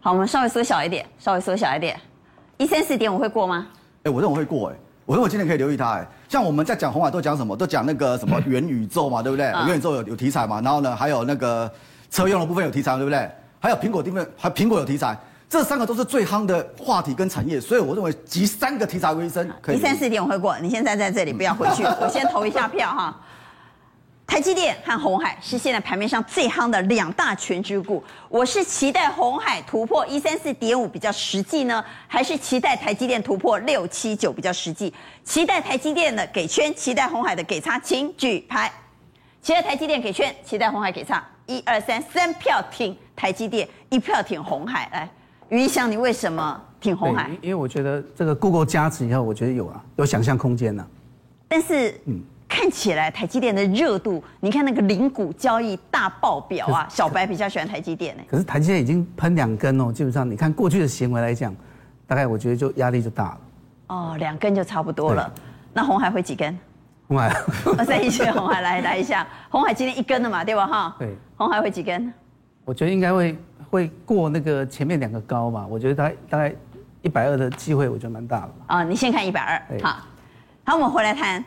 [0.00, 1.96] 好，我们稍微缩小一点，稍微缩小一点，
[2.56, 3.68] 一三四点五会过吗？
[3.98, 9.46] 哎、欸，我认为会过、欸，哎，我认为今天可以留意它、欸，哎，像我们在讲红海都讲什么，都讲那个什么元宇宙嘛，对不对？
[9.52, 11.70] 嗯、元宇宙有有题材嘛，然后呢，还有那个
[12.10, 13.30] 车用的部分有题材，对不对？
[13.60, 15.16] 还有苹果部分，还苹果有题材。
[15.48, 19.48] 这三个都是最夯的话题跟产业，所以我认为集三个题材为一身。
[19.68, 23.16] 一三四点我会过，你现在在这里不要回去， 我先投一下票哈。
[24.26, 34.92] 台积电和红海是现在盘面上最夯的两大权值股，我是期待红海突破一三四点五比较实际呢，还是期待台积电突破六七九比较实际？
[35.22, 38.70] 期待台积电的给圈，期待红海的给叉，请举牌。
[39.40, 45.08] 期待台积电给圈，期待红海给叉，一二三，三票挺台积电，一票挺红海，来。
[45.48, 47.30] 于一翔，你为什么挺红海？
[47.40, 50.88] 因为我觉得这个 Google 加持以后，我觉得有啊，有想象空间呢、啊。
[51.48, 58.22] 但是，嗯，看起来台积电的热度，你看那个零股交易大爆表啊，小白比较喜欢台积电呢。
[58.28, 61.54] 可是台积电已经喷两根哦，基本上你看过去的行为来讲，
[62.06, 63.40] 大概我觉得就压力就大了。
[63.88, 65.32] 哦，两根就差不多了。
[65.72, 66.58] 那红海会几根？
[67.06, 67.32] 红海，
[67.64, 70.66] 我 再一起红海来来一下，红海今天一根了嘛，对吧？
[70.66, 71.14] 哈，对。
[71.36, 72.12] 红海会几根？
[72.66, 73.34] 我觉得应该会。
[73.68, 75.66] 会过那个前面两个高嘛？
[75.68, 76.54] 我觉得大概大概
[77.02, 78.50] 一百二的机会，我觉得蛮大的。
[78.68, 79.96] 啊，你先看一百二，好，
[80.64, 81.44] 好，我们回来谈。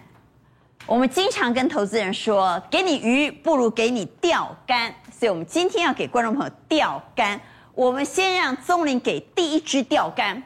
[0.85, 7.39] 我们经常跟投资人说，给你鱼不如给你钓竿，所以我们今天要给观众朋友钓竿。
[7.73, 10.43] 我们先让宗林给第一支钓竿，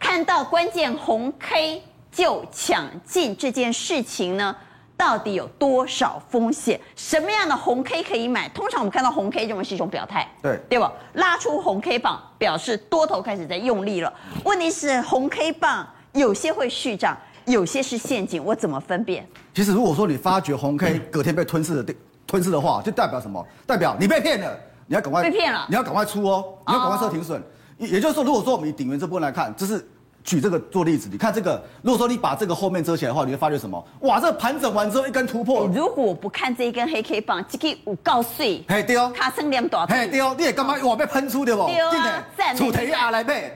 [0.00, 4.54] 看到关键红 K 就抢进这件事情呢？
[4.96, 6.80] 到底有多少风险？
[6.94, 8.48] 什么样的红 K 可以买？
[8.50, 10.92] 通常我们看到红 K 认为是一种表态，对对吧？
[11.14, 14.12] 拉出红 K 棒，表示多头开始在用力了。
[14.44, 19.26] 问题是红 K 棒有些会续涨，有些是陷阱，我怎么分辨？
[19.52, 21.94] 其实如果说你发觉红 K 隔天被吞噬的
[22.26, 23.44] 吞噬的话，就代表什么？
[23.66, 27.42] 代表你被骗了，你要赶快被骗了，你要赶快出哦，你要赶快设停损。
[27.78, 29.84] 也就是说，如果说我们以顶元这部分来看，这是。
[30.24, 33.86] 举这个做例子，你看这个，如果说你把这个后面遮起来的话，你会发觉什么？
[34.00, 35.66] 哇，这个盘整完之后一根突破。
[35.66, 38.64] 如果不看这一根黑 K 棒，这个有够碎。
[38.66, 39.12] 嘿，对哦。
[39.14, 39.84] 卡森两大。
[39.86, 40.34] 嘿，对哦。
[40.38, 40.74] 你也干嘛？
[40.82, 41.66] 哇，被喷出的不？
[41.66, 42.24] 对啊。
[42.56, 43.52] 出题啊来背。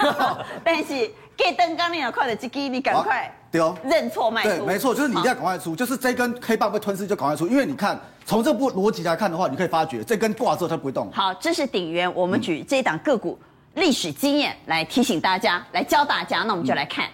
[0.64, 4.48] 但是给灯刚你要快的这个，你赶快对哦，认错卖出。
[4.48, 11.10] 对，没错，就是你一定要赶快出，就是这根黑棒被吞噬就赶快出，因为你看从这部逻辑来看的话，你可以发觉这根挂之后它不会动。
[11.12, 13.38] 好，这是鼎元，我们举这一档个股
[13.78, 16.42] 历史经验来提醒大家，来教大家。
[16.42, 17.08] 那我们就来看，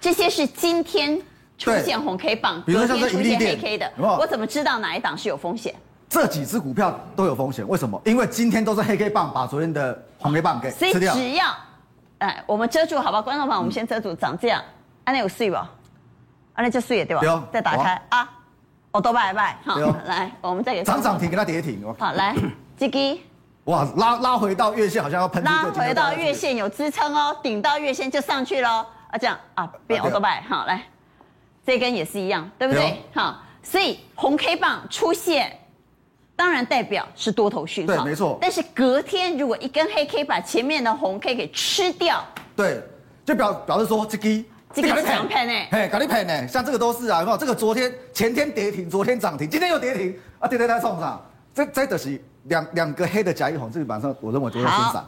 [0.00, 1.20] 这些是今天
[1.58, 5.74] 出现红 K 棒，比如说像这出现黑 K 的，我怎么知道哪一档是有风险？
[6.08, 8.00] 这几只股票都有风险，为什么？
[8.04, 11.14] 因为今天都是黑 K 棒把昨天的红 K 棒给吃掉。
[11.14, 11.46] 所以只要，
[12.18, 13.22] 哎，我们遮住，好不好？
[13.22, 14.62] 观众朋友，我们先遮住，长这样，
[15.04, 15.56] 安那有碎不？
[15.56, 17.48] 安那就碎了，对吧？
[17.50, 18.28] 再打开啊，
[18.90, 22.36] 我都拜拜，好，来，我们再给涨涨停给它跌停，好，来，
[22.76, 23.20] 这个，
[23.64, 25.42] 哇，拉拉回到月线，好像要喷。
[25.44, 30.82] 拉回到月线有支撑哦，顶到月线就上去喽，啊，这样啊，变我都拜，好，来，
[31.64, 33.00] 这根也是一样，对不对？
[33.14, 35.58] 好，所以红 K 棒出现。
[36.34, 38.36] 当然代表是多头讯号，对，没错。
[38.40, 42.24] 但是隔天如果一根黑 K 把前面的红 K 给吃掉，
[42.56, 42.82] 对，
[43.24, 47.36] 就表表示说这个这个是强盘呢，嘿，搞你盘呢，像这个都是啊，有没有？
[47.36, 55.04] 这个昨天前天跌停，昨天涨停，今天又跌停，啊，跌跌在冲上，这这的是两两个黑的甲一红，这个板上我认为都是分散。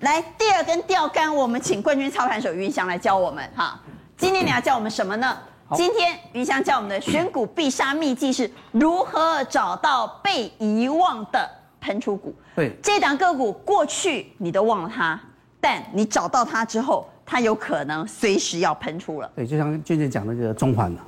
[0.00, 3.80] 来，第二根钓竿，我们请冠军操盘手云翔来教我们哈。
[4.16, 5.36] 今天你要教我们什么呢？
[5.74, 12.32] 今天云翔教我们的选股必杀秘技是如何找到被遗忘的喷出股。
[12.54, 15.20] 对，这档个股过去你都忘了它，
[15.60, 19.28] 但你找到它之后，它有可能随时要喷出了。
[19.34, 21.04] 对，就像娟娟讲那个中环了，啊，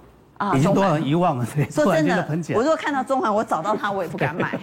[0.56, 1.46] 已经多少人遗忘了。
[1.54, 4.58] 对，说真的，我如果看到中环，我找到它，我也不敢买。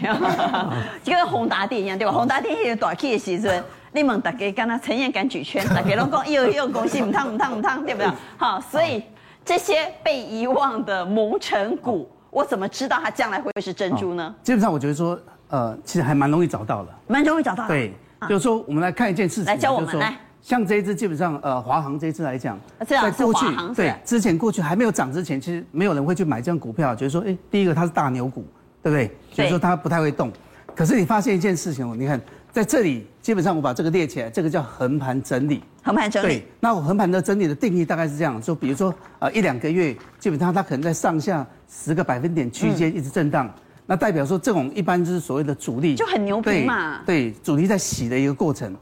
[1.03, 2.13] 就跟宏达电一样，对吧？
[2.13, 8.09] 宏达电也短 K 的时阵，你们大家跟他陈彦敢举圈，大家拢讲又又恭喜唔烫唔烫唔烫，对不对？
[8.37, 9.03] 好，所以。
[9.47, 14.33] 这些被遗忘的蒙尘股，我怎么知道它将来会是珍珠呢？
[14.41, 17.69] 基本上我觉得说，呃，其实还蛮容易找到的，蛮容易找到的。
[17.69, 17.93] 对，
[18.27, 20.17] 就是说我们来看一件事情，来教我们来。
[20.45, 28.45] 像这一支，基本上呃，华航这一支来讲，在过去对之前过去还没有涨之前，其实没有人会去买这样股票，觉得说，哎，第一个它是大牛股，
[28.83, 29.11] 对不对？
[29.31, 30.31] 所以说它不太会动。
[30.75, 32.21] 可是你发现一件事情哦，你看。
[32.51, 35.61] 在这里，基本上我把这个列起来，这个叫横盘整理。
[35.83, 36.27] 横盘整理。
[36.27, 43.53] 对，那我横盘的整理的定义大概是这样，就比如说，呃，一两个月，基本上它可能在上下十个百分点区间一直震荡，嗯、
[43.87, 47.01] 那代表说这种一般就是所谓的主力，就很牛逼嘛。
[47.05, 48.73] 对，对，主力在洗的一个过程。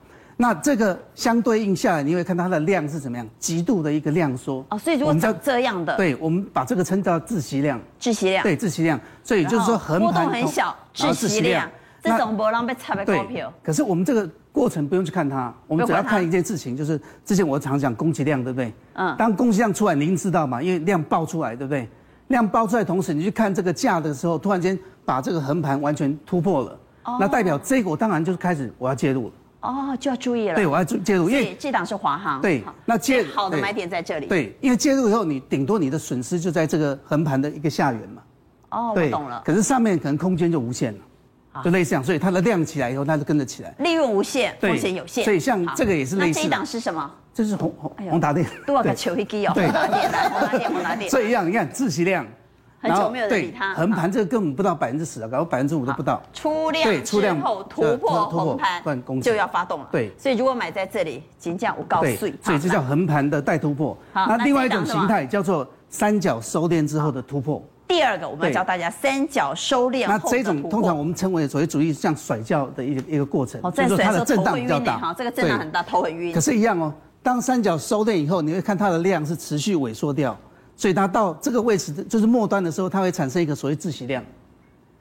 [0.43, 4.61] 那这个相对应下来，你会看它的量是怎么样，极度的一个量缩。
[4.69, 7.79] 哦，所以如果叫这样的，对，我们把这个称叫窒息量。
[7.97, 8.43] 窒息量。
[8.43, 8.99] 对，窒息量。
[9.23, 11.71] 所以就是说横盘波动很小，窒息量。
[12.01, 13.53] 这种波浪被插在股票。
[13.63, 18.73] 可是我们这个过程不用去看它，我们只要看一件事情，就是之前我常讲供给量，对不对？
[18.95, 19.15] 嗯。
[19.17, 20.61] 当供给量出来，您知道吗？
[20.61, 21.87] 因为量爆出来，对不对？
[22.27, 29.33] 量爆出来同时，你去看这个价的时候，突然间把这个横盘完全突破了，哦、那代表这个我当然就是开始我要介入了。
[29.63, 30.55] 哦，就要注意了。
[30.55, 32.41] 对，我要注介入，因为这档是华航。
[32.41, 34.27] 对，那介好的买点在这里。
[34.27, 38.21] 对，因为介入以后，你顶多你的损失就在这个横盘的一个下缘嘛。
[38.69, 39.41] 哦，我懂了。
[39.45, 40.99] 可是上面可能空间就无限了。
[41.63, 43.73] 就类似这样，所以它的量起来以后，它就跟着起来。
[43.77, 45.23] 利润无限，风险有限。
[45.23, 46.39] 所以像这个也是类似。
[46.39, 47.11] 那这一档是什么？
[47.31, 48.45] 这是宏宏宏达电。
[48.65, 49.53] 多少个球一基哦？
[49.53, 51.09] 宏达电来，宏达电，宏达电。
[51.09, 52.25] 所以一样，你看自息量，
[52.83, 53.73] 很久没有人理它。
[53.73, 56.21] 横盘这个根本不到百分之十啊，搞到百分之五都不到。
[56.33, 59.87] 出量之后突破横盘，就要发动了。
[59.89, 63.97] 对，所以如果买在这里，金价我告诉你，所以这叫横盘的带突破。
[64.13, 67.63] 那另外一种形态叫做三角收敛之后的突破。
[67.87, 70.07] 第二个，我们要教大家三角收敛。
[70.07, 74.97] 那这种通常我们称为所谓主义像甩轿的一个一个过程，就是它的震荡比较大。
[74.97, 76.33] 哈，这个震荡很大，头很晕。
[76.33, 76.91] 可是，一样哦。
[77.21, 80.35] 当三角收敛以后，你会看它的量是持续萎缩掉，
[80.75, 84.23] 所以它到这个位置就是末端的时候，它会产生一个所谓窒息量。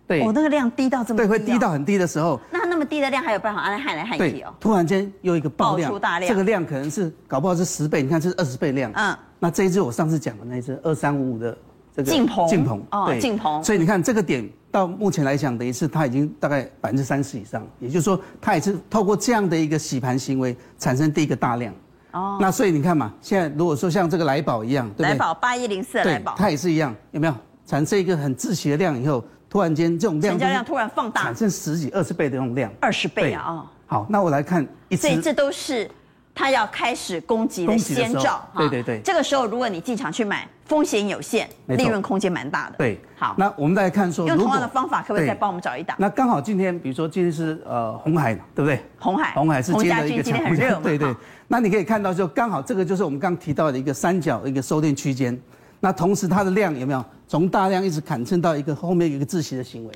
[0.07, 1.27] 对，哦，那个量低到这么低。
[1.27, 2.39] 对，会低到很低的时候。
[2.51, 4.53] 那那么低的量还有办法按来焊来焊去哦？
[4.59, 8.91] 突然间又一个爆量，爆出大量，这个量可能是搞不好是十倍，你看这是二十倍量。
[8.95, 9.17] 嗯。
[9.39, 11.57] 那这一只我上次讲的那一支二三五五的。
[12.03, 13.63] 晋鹏，晋鹏，对，晋鹏。
[13.63, 21.75] 所以你看这个点到目前来讲，等于是它已经大概百分之三十以上，也就是说，它也是透过这样的一个洗盘行为产生第一个大量。
[22.13, 22.39] 哦。
[22.41, 25.09] 那所以你看嘛，现在如果说像这个来宝一样，对不对？
[25.11, 27.35] 来宝八一零四来宝，它也是一样，有没有
[27.67, 32.73] 产生一个很窒息的量以后，突然间这种量，成交量突然放大，产生十几、二十倍的这种量。
[32.81, 33.45] 二十倍啊！
[33.47, 33.67] 哦。
[33.87, 35.09] 好，那我来看一次。
[35.09, 35.91] 所以这都是。
[36.35, 38.99] 它要开始攻击的先兆，对对对。
[39.05, 42.77] 这个时候，如果你进场去买，风险有限，利润空间蛮大的。
[42.79, 43.35] 对，好。
[43.37, 45.95] 那我们再来看说，用同样的方法，可不可以再帮我们找一档？
[46.01, 48.83] 那刚好今天，比如说今天是呃红海，对不对？
[48.99, 51.15] 红海，红海是今天的一个强势， 对对。
[51.53, 55.39] 那你可以看到，就刚好这个就是我们刚提到的一个三角一个收敛区间。
[55.81, 59.93] 那同时它的量有没有从大量一直砍升到一个后面有一个窒息的行为？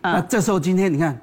[0.00, 1.20] 那这时候今天你看，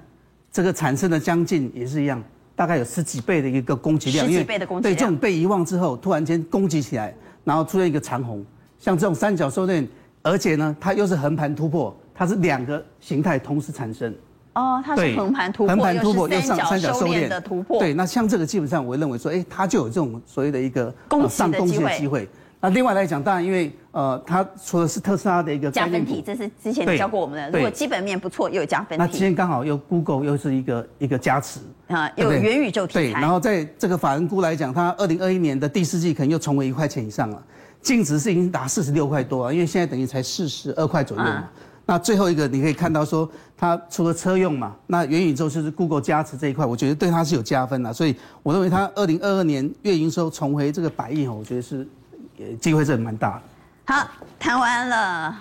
[0.52, 2.22] 这个产生的将近也是一样。
[2.58, 7.16] 大概有十几倍的一个攻击量，十几倍的攻击量，对这种被遗忘之后，突然间攻击起来，
[7.46, 8.46] 然后出现一个长红，
[8.78, 9.88] 像这种三角收敛，
[10.22, 14.14] 而且呢，它又是横盘突破，它是两个形态同时产生。
[14.60, 17.80] 哦，它是横盘突破，横盘突破又上三角收敛的突破。
[17.80, 20.94] 对，那像这个基本上我认为说，哎，它就有这种所谓的一个
[21.30, 22.28] 上攻击的机会。
[22.62, 27.58] 那另外来讲，当然因为呃，它除了是特斯拉的一个加分题，这是之前教过我们的。
[27.58, 29.06] 如果基本面不错，又有加分题。
[29.06, 33.00] 那今天刚好又 Google 又是一个一个加持啊，有元宇宙题材。
[33.00, 37.42] 对，然后在这个法人估来讲，它二零二一年的第四季可能又重回一块钱以上了，
[37.82, 41.30] 净值是已经达四十六块多了，因为现在等于才四十二块左右嘛。
[41.30, 41.52] 啊
[41.90, 51.90] 那最后一个你可以看到说，它除了车用嘛，那元宇宙就是 Google 加持这一块，我觉得对它是有加分的，所以我认为它二零二二年月营收重回这个百亿，我觉得是，
[52.62, 53.42] 机会是蛮大
[53.88, 53.96] 的。
[53.96, 55.36] 好，谈完了，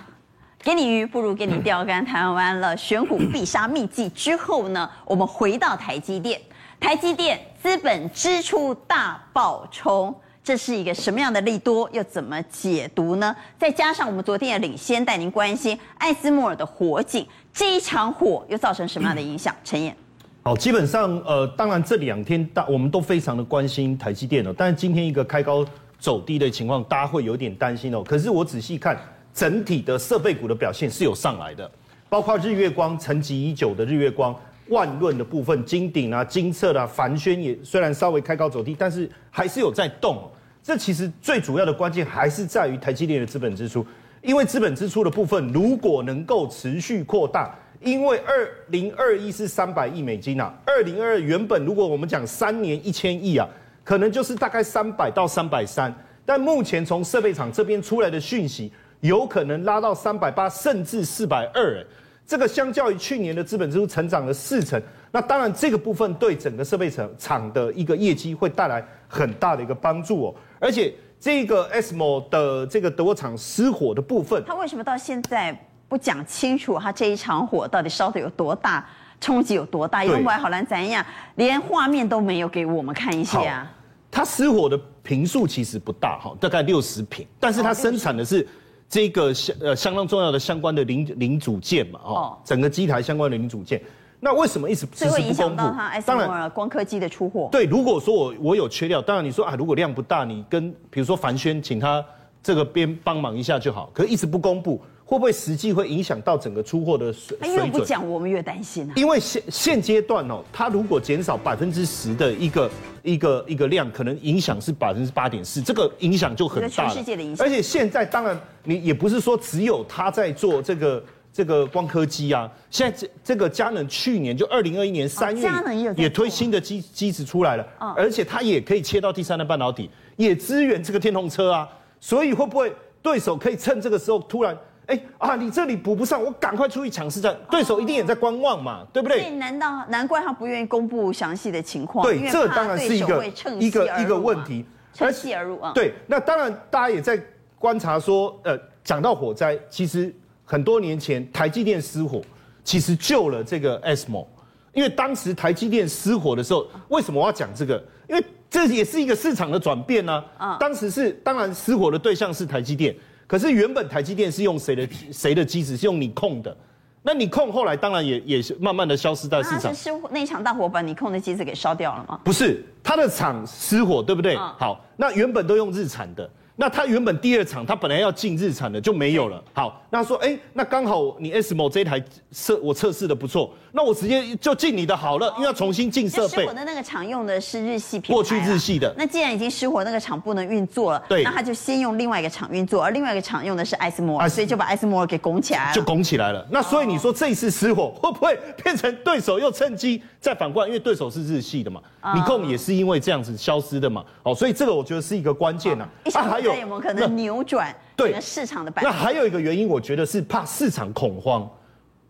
[0.63, 2.03] 给你鱼不如给你钓竿。
[2.03, 6.41] 谈完了选股必杀秘技之后呢，我们回到台积电，
[6.79, 10.15] 台积电资本支出大爆冲。
[10.49, 13.35] 这是一个什么样的利多，又怎么解读呢？
[13.59, 19.55] 再加上我们昨天也领先带您关心艾斯摩尔的火警，这一场火又造成什么样的影响？
[19.63, 19.95] 陈彦，
[20.41, 25.63] 好，基本上呃，当然这两天大我们都非常的关心台积电哦，但是今天一个开高
[25.99, 28.03] 走低的情况，大家会有点担心哦。
[28.03, 28.99] 可是我仔细看
[29.31, 31.69] 整体的设备股的表现是有上来的，
[32.09, 34.35] 包括日月光沉寂已久的日月光。
[34.69, 40.31] 万润的部分，金鼎啊、金策啊、凡轩也虽然稍微开高走低，但是还是有在动。
[40.69, 43.83] 这其实最主要的关键还是在于台积电的资本支出，
[44.21, 53.49] 因为资本支出的部分如果能够持续扩大，因为二零二一是三百亿美金啊，二零二二原本如果我们讲三年一千亿啊，
[53.83, 55.91] 可能就是大概三百到三百三，
[56.23, 61.83] 但目前从设备厂这边出来的讯息，有可能拉到三百八甚至四百二，
[62.27, 64.79] 这个相较于去年的资本支出成长了四成，
[65.11, 70.35] 那当然这个部分对整个设备厂厂的一个业绩会带来很大的一个帮助哦。
[70.59, 76.77] 而且这个 ASML 的这个德国厂失火的部分，他为什么到现在不讲清楚？
[76.77, 78.87] 他这一场火到底烧得有多大，
[79.19, 80.03] 冲击有多大？
[80.03, 83.71] 因为好难怎样，连画面都没有给我们看一下啊。
[84.11, 88.47] 它失火的平数其实不大哈，大概六十平，但是它生产的是。
[88.91, 93.79] 这个相呃相当重要的相关的零零组件嘛，哦，整个机台相关的零组件，
[94.19, 95.21] 那为什么一直迟迟不公布？
[95.21, 97.49] 会影响到它当然光刻机的出货。
[97.51, 102.03] 对，如果说我我有缺料，当然你说啊，如果量不大，你跟比如说凡轩请他
[102.43, 104.81] 这个边帮忙一下就好，可是一直不公布。
[105.05, 107.65] 会不会实际会影响到整个出货的水水准？
[107.65, 108.93] 越不讲，我们越担心啊。
[108.95, 112.69] 因为现现阶段哦，它如果减少百分之十的一个
[113.01, 116.69] 一个一个量，可能影响是百分之八点四，这个影响就很大。
[116.69, 117.43] 全世界的影响。
[117.43, 121.03] 而且现在当然你也不是说只有他在做这个
[121.39, 134.53] 这个光刻机啊，现在这这个佳能去年就二零二一年三月佳能也推新的机机子出来了，而且它也可以切到第三代半导体，也支援这个电动车啊，所以会不会对手可以趁这个时候突然？
[134.87, 135.35] 哎啊！
[135.37, 137.33] 你这里补不上，我赶快出去抢市占。
[137.49, 139.21] 对手一定也在观望嘛，对不对？
[139.21, 142.03] 所以难道难怪他不愿意公布详细的情况？
[142.03, 143.25] 对，这当然是一个
[143.59, 145.71] 一个一个问题，趁虚而入啊。
[145.73, 147.17] 对，那当然大家也在
[147.57, 150.11] 观察说，呃，讲到火灾，其实
[150.51, 152.19] 很多年前台积电失火，
[152.63, 154.25] 其实救了这个 ASML，
[154.73, 157.79] 因为当时台积电失火的时候，为什么我要讲这个？
[158.07, 160.23] 因为这也是一个市场的转变呢。
[160.39, 162.95] 啊，当时是当然失火的对象是台积电。
[163.27, 165.77] 可是原本台积电是用谁的谁的机子？
[165.77, 166.57] 是用你控的，
[167.03, 169.71] 那你控后来当然也也是慢慢的消失在市场。
[169.75, 172.19] 是那场大火把你控的机子给烧掉了吗？
[172.23, 174.35] 不是，他的厂失火，对不对？
[174.35, 176.27] 嗯、好，那原本都用日产的。
[176.59, 179.41] 那他原本第二厂，他本来要进日产的就没有了。
[179.53, 186.41] 好，那说，哎，那刚好你 ASML 这台测我测试的不错，那我直接就进你的好了，因为要重新进设备。
[186.41, 188.93] 失火的那个厂用的是日系品牌，过去日系的。
[188.97, 196.45] 那既然已经失火，那个厂不能运作了，对，那他就先用另外一个厂运作，而另外一个厂用的是艾斯摩尔，所以就把艾斯摩尔给拱起来了，就拱起来了。
[196.51, 200.67] 那所以你说这一次失火会不会变成对手又趁机再反过来？
[200.67, 201.79] 因为对手是日系的嘛，
[202.15, 204.03] 你控也是因为这样子消失的嘛。
[204.23, 205.87] 哦，所以这个我觉得是一个关键呐。
[206.13, 208.71] 啊，还有有没有可能扭转对市场的？
[208.81, 211.49] 那还有一个原因，我觉得是怕市场恐慌，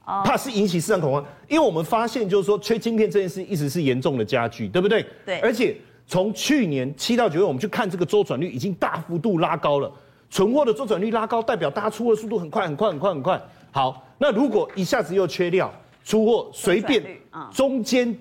[0.05, 1.25] 怕是引起市场恐慌。
[1.47, 5.05] 因为我们发现，就是说缺晶片这件事一直是严重的加剧，对不对？
[5.25, 5.39] 对。
[5.39, 9.91] 而且从去年七到九月，我们去看这个周转率已经大幅度拉高了，
[10.29, 13.41] 存货的周转率拉高，代表大家出货速度很快很快很快很快。
[13.71, 15.71] 好，那如果一下子又缺料，
[16.03, 17.03] 出货随便
[17.51, 18.15] 中间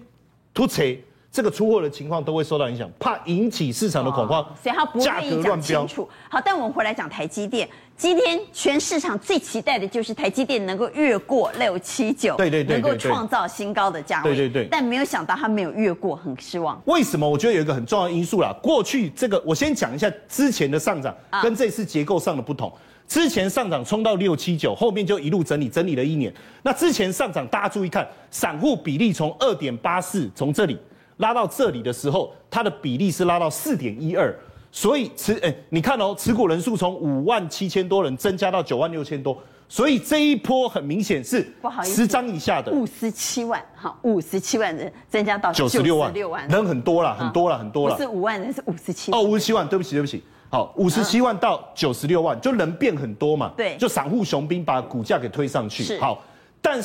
[0.54, 1.02] 突锤。
[1.30, 6.08] 这个出货的情况都会受到影响，怕引起市场的恐慌，哦、所以他不愿意讲清楚。
[6.30, 14.68] 好，但我们回来讲台积电，今天全市场最期待的就是台积电能够越过六七九，对对对，能够创造新高的价位，对对对。
[14.70, 16.80] 但没有想到它没有越过，很失望。
[16.86, 17.28] 为什么？
[17.28, 18.50] 我觉得有一个很重要的因素啦。
[18.62, 22.72] 过去这个，我先讲一下之前的上涨跟这次结构上的不同。
[23.06, 26.32] 之前上涨冲到六七九，后面就一路整理，整理了一年。
[26.62, 30.78] 那之前上涨，大家注意看，散户比例从二点八四从这里
[31.18, 34.34] 拉到这里的时候，它的比例是拉到四点一二。
[34.70, 41.44] 所以持哎，你看哦，持股人数从五万七千多人增加到九万六千多，所以这一波很明显是
[41.82, 42.70] 十张以下的。
[42.70, 46.12] 五十七万，好，五十七万人增加到九十六万，
[46.48, 56.22] 人很多了，很多了，很多了，不是五万人，是五十七哦，五十七万，对不起，对不起，好，五十七万到九十六万，就人变很多嘛，对，就散户雄兵把股价给推上去，好，
[56.60, 56.78] 但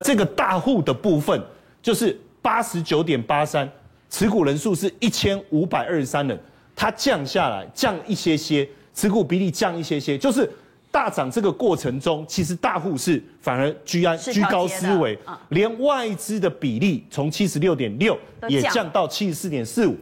[0.00, 1.40] 这个大户的部分
[1.82, 3.70] 就是八十九点八三，
[4.08, 6.38] 持股人数是一千五百二十三人，
[6.74, 10.50] 它降下来，降一些些，持股比例降一些些，就是
[10.90, 15.18] 大涨这个过程中，其实大户是反而居安居高思危，
[15.50, 19.94] 连外资的比例从七十六点六也降到七十四点四五，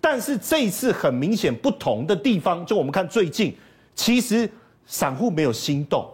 [0.00, 3.54] 但是这一次很明显不同的地方，就我们看最近，
[3.94, 4.50] 其实
[4.86, 6.08] 散户没有心动。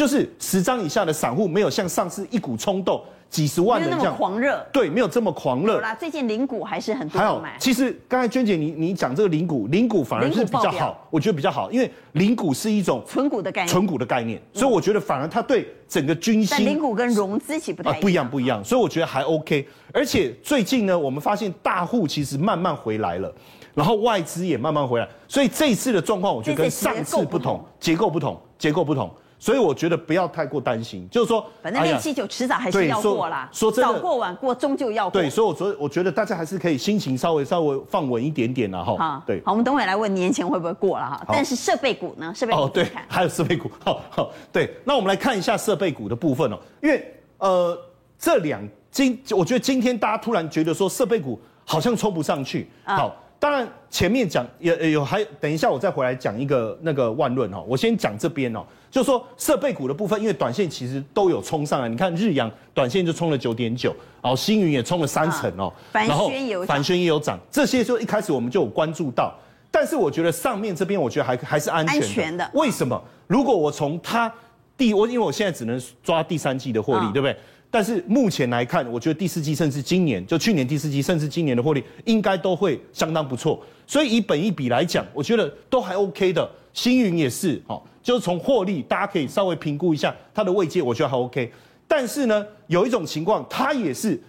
[0.00, 5.74] 就是十张以下的散户没有像上次一股冲动几十万人这样狂热，对，没有这么狂热。
[5.74, 7.54] 好啦，最近零股还是很多人买。
[7.60, 16.48] 其实刚才娟姐你你讲这个零股，零股反而是比较好，我觉得比较好，因为零股是一种存股的概念，存股的概念，所以我觉得反而它对整个军心。
[16.50, 19.68] 但零股跟融资其实不太一样，不一样，不一样，所以我觉得还 OK。
[19.92, 23.30] 而且最近呢，我们发现大户其实慢慢回来了，
[23.74, 29.10] 然后外资也慢慢回来，所以这一次的状况，我觉得跟上次不同，结构不同，结构不同。
[29.40, 33.48] 所以我觉得不要太过担心，就是说，反正六七九迟早还是要过啦。
[33.50, 35.18] 说真的，早过晚过终究要过。
[35.18, 38.94] 对，所以我觉我觉得大家还是可以心情稍微稍微放稳一点点了哈。
[38.98, 39.42] 好，对。
[39.42, 41.24] 好，我们等会来问年前会不会过了哈。
[41.26, 42.30] 但是设备股呢？
[42.36, 43.70] 设备股哦，对，还有设备股。
[43.82, 44.76] 好好，对。
[44.84, 47.76] 那我们来看一下设备股的部分哦，因为呃，
[48.18, 48.60] 这两
[48.90, 52.68] 今我觉得今天大家突然觉得说设备股好像冲不上去。
[52.84, 58.62] 好，当然前面讲也有还等一下我再回来讲一个那个万润哦，我先讲这边哦。
[58.90, 66.28] 就是说设备股的部分，因为短线其实都有冲上来，你看日阳短线就冲了九点九，然后星云也冲了三成哦，然后
[66.66, 69.32] 帆宣也有涨，这些就一开始我们就有关注到，
[69.70, 72.50] 但是我觉得上面这边我觉得还还是安全的，安全的。
[72.52, 73.00] 为什么？
[73.26, 74.30] 如果我从它
[74.76, 77.36] 第我因为我现在只能抓第三季的获利，对不对？
[77.70, 86.50] 但是目前来看，我觉得第四季甚至今年就去年第四季甚至今年的获利应该都会相当不错，所以以本益比来讲，我觉得都还 OK 的。
[86.72, 91.52] 星云也是，哦，就是从获利，大家可以稍微评估一下它的位阶，我觉得还 OK。
[91.86, 94.20] 但是呢，有一种情况，它也是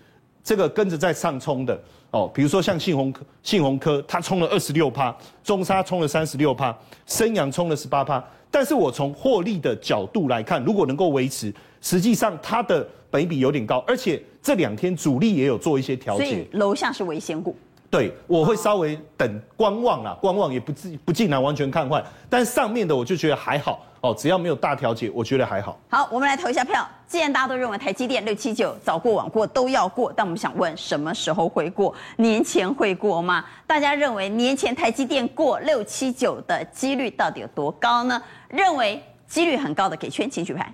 [0.43, 1.79] 这个跟着在上冲的，
[2.09, 6.75] 哦，比如说像信鸿科，信鸿科它冲了二十六趴，中沙冲了三十六趴，
[7.05, 8.23] 升阳冲了十八趴。
[8.49, 17.55] 但是我从获利的角度来看，如果能够维持，实际上它的本益比有点高，而且这两天主力也有做一些调整，所以楼下是危险股。
[17.89, 25.77] 对，我会稍微等观望啦，观望也不至不尽然完全看坏，但上面的我就觉得还好哦，只要没有大调节，我觉得还好。
[25.89, 26.88] 好，我们来投一下票。
[27.05, 31.93] 既然大家都认为台积电六七九早过晚过都要过，但我们想问什么时候会过？
[32.15, 33.43] 年前会过吗？
[33.67, 38.23] 大家认为年前台积电过六七九的几率到底有多高呢？
[38.47, 40.73] 认为几率很高的给圈，请举牌。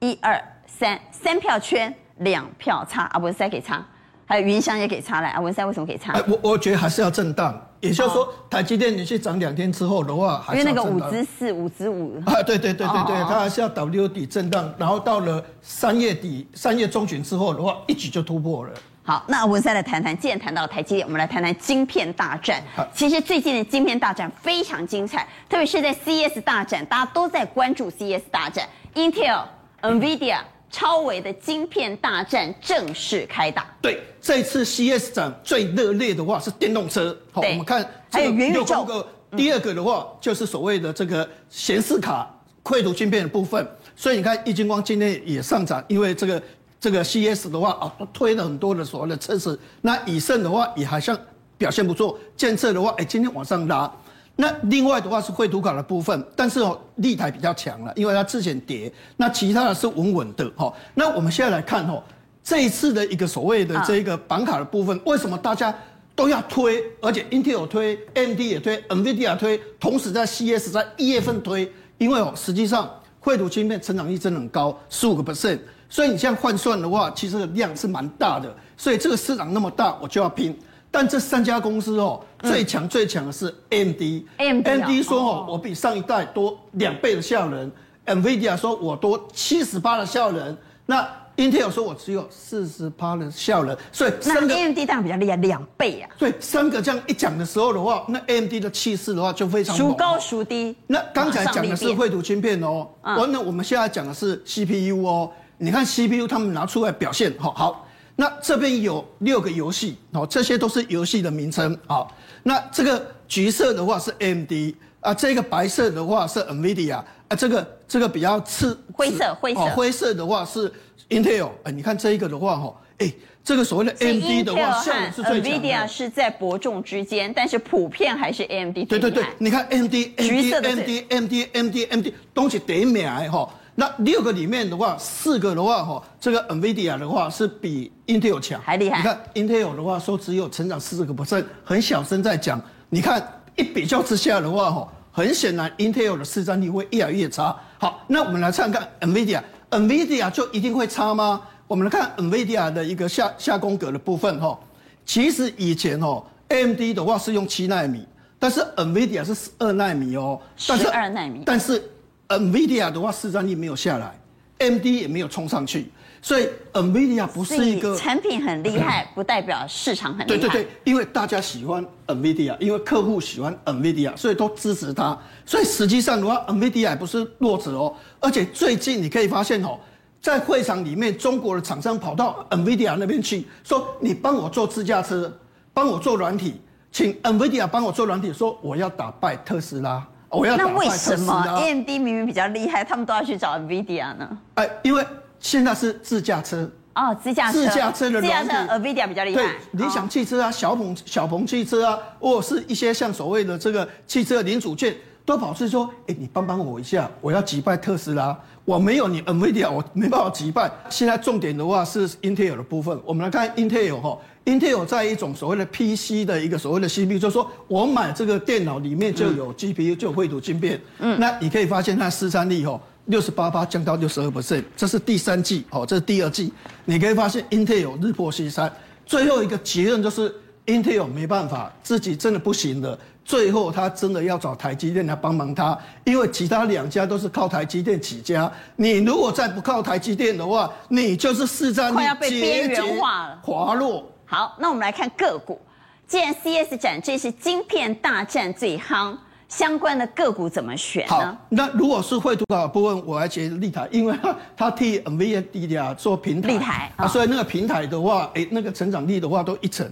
[0.00, 3.84] 一二三，三票圈，两票叉，啊不是三给差。
[4.24, 6.14] 还有云翔也给差了阿，文山为什么给差？
[6.26, 18.72] 我我觉得还是要震荡，也就是说，台积电你去涨两天之后的话，因为那个五之四、五之五啊，对对对对对，它还是要 W 底震荡，然后到了三月底、三月中旬之后的话，一举就突破了。
[19.02, 22.62] 好，那文山来谈谈，既然谈到台积电，我们来谈谈晶片大战。
[22.94, 29.42] 其实最近的晶片大战非常精彩，特别是在 CES 大战，大家都在关注 CES 大战，Intel、
[29.82, 30.38] NVIDIA。
[30.72, 33.66] 超微的晶片大战正式开打。
[33.82, 37.06] 对，这次 CES 展最热烈的话是电动车。
[37.32, 39.04] 好，我们看还有元宇宙。
[39.36, 43.68] 第二个的话就是所谓的这个显示卡绘图晶片的部分。
[43.96, 46.40] 所以你看，易晶光今天也上涨，因为这个
[46.80, 49.58] 这个 CES 的话啊，推了很多的所谓的测试。
[49.80, 51.18] 那以盛的话也好像
[51.58, 53.92] 表现不错，建设的话，哎，今天往上拉。
[54.36, 60.72] 那另外的话是绘图卡的部分，但是哦，立台比较强了，因为它之前跌，那其他的是稳稳的哈。
[60.94, 62.02] 那我们现在来看哦，
[62.42, 65.74] 这一次的一个所谓的这一个板卡的部分，为什么大家
[66.14, 75.58] 都要推，而且 Intel 推，AMD 也推，NVIDIA 推，同时在 CES 在一月份推，因为哦，实际上绘图芯片成长率真的很高，十五个 percent。
[75.90, 78.54] 所以你这样换算的话，其实量是蛮大的。
[78.76, 80.56] 所以这个市场那么大，我就要拼。
[80.90, 87.70] 但这三家公司哦，最强最强的是 AMD，AMD 说哦，我比上一代多两倍的效能
[88.06, 96.10] ，NVIDIA 说我多七十八的效能，那 Intel 说我只有四十八的效能，所以那 AMD 当然比较厉害，两倍啊。
[96.18, 100.76] 所以三个这样一讲的时候的话，那 AMD 的气势的话就非常孰高孰低。
[100.88, 107.86] 那刚才讲的是绘图芯片哦，完了我们现在讲的是 CPU 哦，你看 CPU 他们拿出来表现好好。
[108.20, 114.52] 那这边有六个游戏，哦，这些都是游戏的名称，好，那这个橘色的话是 AMD
[115.00, 117.04] 啊，这个白色的话是 NVIDIA 啊，
[117.38, 120.70] 这个这个比较次灰色灰色，灰色的话是
[121.08, 123.10] Intel，哎，你看这一个的话，哈，哎，
[123.42, 125.48] 这个所谓的 AMD 的话，效能是最强的。
[125.48, 128.86] NVIDIA 是在伯仲之间，但是普遍还是 AMD。
[128.86, 133.48] 对对对，你看 AMD，橘色的 AMD AMD AMD AMD 东西得买哈。
[133.80, 138.98] 那六个里面的话，四个的话，哈，这个 NVIDIA 的话是比 Intel 强，还厉害。
[138.98, 142.60] 你看 Intel 的话说只有成长四十个 percent，很小声在讲。
[142.90, 143.26] 你看
[143.56, 147.56] 一比较之下的话，哈，很显然 Intel 的市占率会越来越差。
[147.78, 151.40] 好，那我们来看看 NVIDIA，NVIDIA 就一定会差吗？
[151.66, 154.60] 我们来看 NVIDIA 的一个下下宫格的部分，哈，
[155.06, 158.06] 其实以前哦，AMD 的话是用七纳米，
[158.38, 161.82] 但是 NVIDIA 是十二纳米哦，十二纳米，但是。
[162.30, 164.18] NVIDIA 的话，市占率没有下来
[164.58, 165.90] ，AMD 也没有冲上去，
[166.22, 170.38] 所以 NVIDIA 不是一个产品很厉害， 不代表市场很厉害。
[170.38, 175.18] 对对对，因为大家喜欢 NVIDIA，因为客户喜欢 NVIDIA，所以都支持它。
[175.44, 179.76] 所以实际上的话，NVIDIA 不是弱者哦，而且最近你可以发现哦，
[180.22, 185.36] 在会场里面，中国的厂商跑到 NVIDIA 那边去，说你帮我做自驾车，
[185.74, 186.60] 帮我做软体，
[186.92, 190.06] 请 NVIDIA 帮我做软体，说我要打败特斯拉。
[190.30, 194.38] 我要那为什么 AMD 明明比较厉害，他们都要去找 NVIDIA 呢？
[194.54, 195.04] 哎，因为
[195.40, 199.42] 现在是自驾车哦，自驾车，自驾车的自驾车 NVIDIA 比较厉害。
[199.42, 210.70] 对，理想汽车啊，小鹏小鹏汽车啊，或者是一些像所谓的这个汽车零组件，都跑去说，哎，你帮帮我一下，我要击败特斯拉，我没有你 NVIDIA，我没办法击败。
[210.88, 214.16] 现在重点的话是 Intel 的部分，我们来看 Intel 哈。
[214.46, 220.80] Intel 在一种所谓的 PC 的一个所谓的 CPU，就是说我买这个电脑里面就有 GPU，就有绘图晶片。
[220.98, 226.52] 嗯，那你可以发现它市占率哦，六十八趴降到六十二 percent，这是第三季哦，这是第二季。
[226.86, 228.72] 你可以发现 Intel 日破西山。
[229.04, 230.34] 最后一个结论就是
[230.66, 232.98] Intel 没办法，自己真的不行了。
[233.22, 238.50] 最后他真的要找台积电来帮忙他，因为其他两家都是靠台积电起家。
[238.74, 244.10] 你如果再不靠台积电的话，你就是市占率快要被边缘化了，滑落。
[244.30, 245.60] 好，那我们来看个股。
[246.06, 249.16] 既然 CES 展这是晶片大战最夯，
[249.48, 251.12] 相关的个股怎么选呢？
[251.12, 254.16] 好，那如果是绘图稿的部分，我来接立台，因为
[254.56, 259.84] 他替 NVIDIA 做平台，立台啊，所以那个平台的话，哎，那个成长率的话都一成，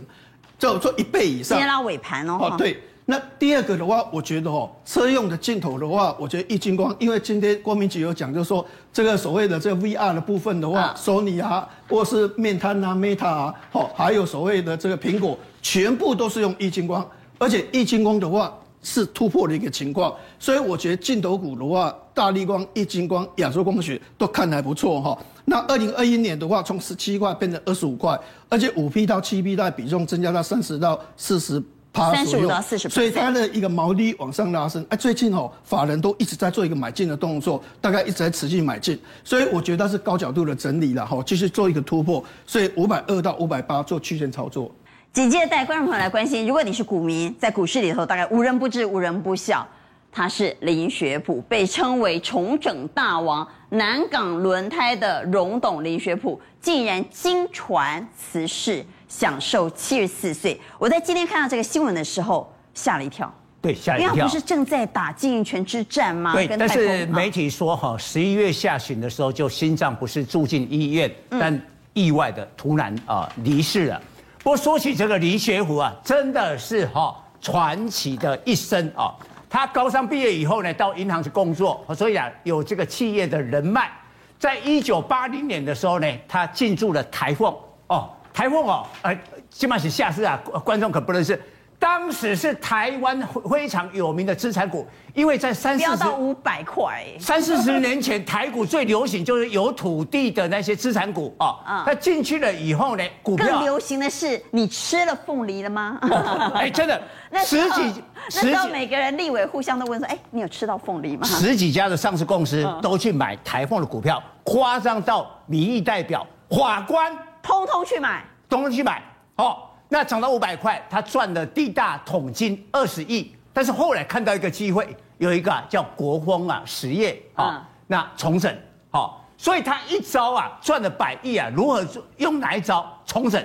[0.57, 1.59] 就做一倍以上。
[1.59, 2.39] 先拉尾盘哦。
[2.41, 2.81] 哦，对。
[3.11, 17.03] 那第二个的话，我觉得哦，车用的镜头的话，我觉得一晶光，因为今天郭明局有讲，就是说这个所谓的这个 VR 的部分的话，索尼啊，或是面瘫啊、Meta 啊，好，还有所谓的这个苹果，全部都是用一晶光，
[17.39, 25.19] 而且一晶光的话是突破的一个情况，所以我觉得镜头股的话，大力光、一晶光、亚洲光学都看还不错哈。
[25.47, 31.63] 那二零二一年的话，从十七块变成二十五块，而且五 P 到七 P 的比重增加到三十到四十。
[31.99, 34.85] 三十五到四十，所以它的一个毛利往上拉升。
[34.89, 42.25] 哎，最近哦，法人都一直在做一个买进的动作，大概一直在持续买进，所以我觉得它是高角度的整理了哈，继续做一个突破。
[42.47, 44.71] 所以五百二到五百八做区间操作。
[45.13, 49.67] 紧接着带观众朋友来关心，如果你是股民，在股市里头大概无人不知、无人不晓，
[50.13, 58.85] 他是林学普，被称为重整大王，南港轮胎的荣董林学普，竟然惊传辞世。
[59.09, 63.33] 享受七十四岁，我在今天看到这个新闻的时候吓了一跳。
[63.61, 64.11] 对，吓一跳。
[64.11, 66.33] 因为不是正在打经营权之战吗？
[66.35, 71.61] 对，但是媒体说哈，十一月下旬的时候就心脏不是住进医院，但
[71.95, 74.01] 意外的突然啊离世了。
[74.45, 79.13] 不过说起这个李学卜啊，真的是哈传奇的一生啊。
[79.51, 83.91] 他高三毕业以后呢，到银行去工作，所以啊有这个企业的人脉。
[84.39, 87.53] 在一九八零年的时候呢，他进驻了台凤
[87.89, 88.09] 哦。
[88.39, 89.13] 台凤哦，呃，
[89.51, 91.43] 起码是下市啊，观众可不认识。
[91.77, 93.21] 当时是台湾
[93.51, 101.47] 非常有名的资产股，因为在三四十到五百块，三四十年前台股最流行就是有土地的那些资产股啊。
[101.67, 105.99] 啊，那进去了以后呢，股票更流行的是你吃了凤梨了吗？
[106.55, 108.05] 哎，真的，那十几
[108.37, 111.27] 那时候每个人立委互相都问说，哎，你有吃到凤梨吗？
[111.27, 119.03] 十几家的上市公司都去买台凤的股票，夸张到民意代表、法官通通去买，通通去买
[119.37, 119.59] 哦。
[119.89, 128.55] 那涨到五百块，他赚了地大桶金二十亿，但是后来看到一个机会，有一个叫国风啊实业啊，那重整
[128.91, 131.83] 好，所以他一招啊赚了百亿啊，如何
[132.19, 133.43] 用哪一招重整？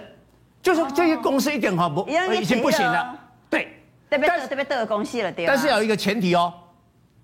[0.61, 3.17] 就是这些公司一点好不已经不行了，
[3.49, 5.45] 对，特别特别的公司了，对。
[5.45, 6.53] 但是有一个前提哦，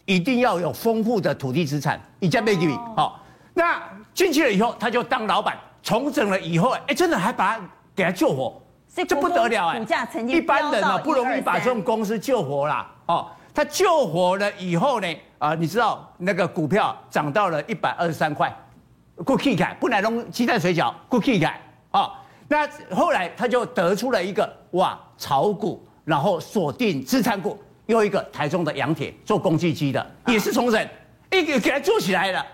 [0.06, 3.22] 一定要有丰富的土地资产，以家没给你好。
[3.54, 3.82] 那
[4.14, 5.58] 进去了以后，他就当老板，
[5.90, 7.62] 重整了以后，哎，真的还把他
[7.96, 8.62] 给他救活。
[9.08, 9.80] 这不得了哎！
[9.80, 12.88] 股价曾经一般人啊不容易把这种公司救活啦。
[13.08, 15.08] 哦，他救活了以后呢，
[15.40, 18.56] 啊，你知道那个股票涨到了一百二十三块，
[19.26, 21.60] 过气改，不能弄鸡蛋水饺，过气改
[21.90, 22.12] 啊。
[22.48, 30.88] 那后来他就得出了一个哇，炒股，然后锁定资产股，又一个台中的阳铁做工具机的，也是重整，
[31.32, 32.46] 一个给他做起来了。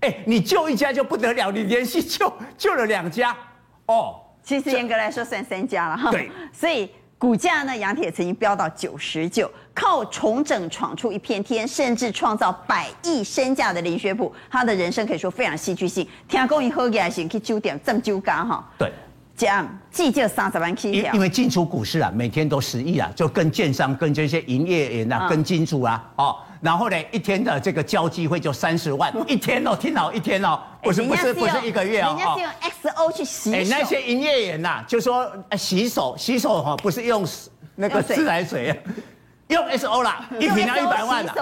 [0.00, 3.36] 哎，你救一家就不得了，你连续救救了两家，
[3.86, 4.16] 哦。
[4.42, 16.08] 其实严格来说算三家了哈，对，所以股价呢，杨铁曾经飙到九十九，靠重整闯出一片天，甚至创造百亿身价的林学普，他的人生可以说非常戏剧性。
[16.26, 18.90] 听讲以后也行去酒店这么酒咖哈，对，
[19.36, 21.12] 这样计就三十万起跳。
[21.12, 26.36] 因为进出股市啊，每天都十亿啊，就跟建商、跟这些营业员啊、跟金主啊，哦。
[26.60, 32.50] 然后呢，一天的这个交际会就三十万， 一天哦，听好，一天哦，不是不是不是一个月哦，人家是用
[32.94, 33.56] XO 去洗手。
[33.56, 37.26] 哎，那些营业员呐，就说洗手洗手哈，不是用
[37.76, 38.78] 那个自来水，
[39.48, 41.34] 用 XO 啦， 一瓶要一百万啦，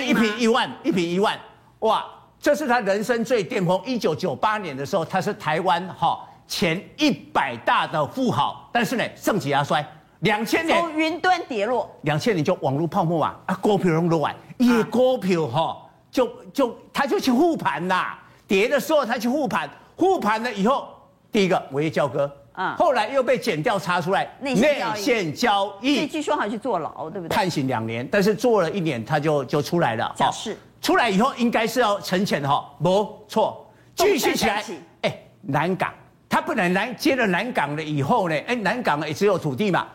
[0.00, 1.38] 一瓶一万，一瓶一万，
[1.80, 2.04] 哇，
[2.40, 3.80] 这是他人生最巅峰。
[3.86, 6.18] 一九九八年的时候，他是台湾哈
[6.48, 9.84] 前一百大的富豪，但是呢，盛极而衰。
[10.24, 10.78] 两千年。
[10.78, 15.76] 从云端跌落，两千年就网络泡沫啊啊，股票融落完，一股票哈
[16.10, 20.88] 就就他就去护盘啦，跌的时候他去护盘，护盘了以后，
[21.30, 24.56] 第一个违约交割，啊，后来又被检调查出来内
[24.96, 27.34] 线交易，所以据说还去坐牢，对不对？
[27.34, 30.56] 判刑两年，但是坐了一年他就就出来了，假释。
[30.80, 34.64] 出来以后应该是要承钱哈，不错，继续起来，
[35.02, 35.92] 哎，南港。
[36.28, 39.86] 他本来南接了南港了以后呢，哎，南港也只有土地嘛。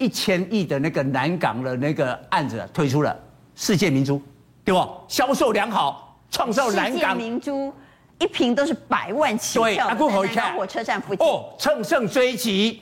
[0.00, 3.14] 一千亿的那个南港的那个案子推出了
[3.54, 4.20] 世界明珠，
[4.64, 4.88] 对不？
[5.06, 7.70] 销售良好，创造南港明珠
[8.18, 9.62] 一瓶都是百万起跳。
[9.64, 12.80] 对，阿过好一看，火车站附近哦，乘胜追击，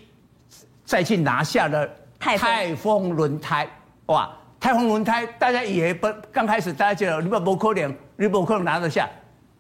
[0.85, 1.89] 再去拿下了
[2.21, 3.69] 泰泰丰轮胎。
[4.07, 9.11] 哇，泰丰轮胎大家以为不刚开始大家觉得你不不可能，你不可能拿得下，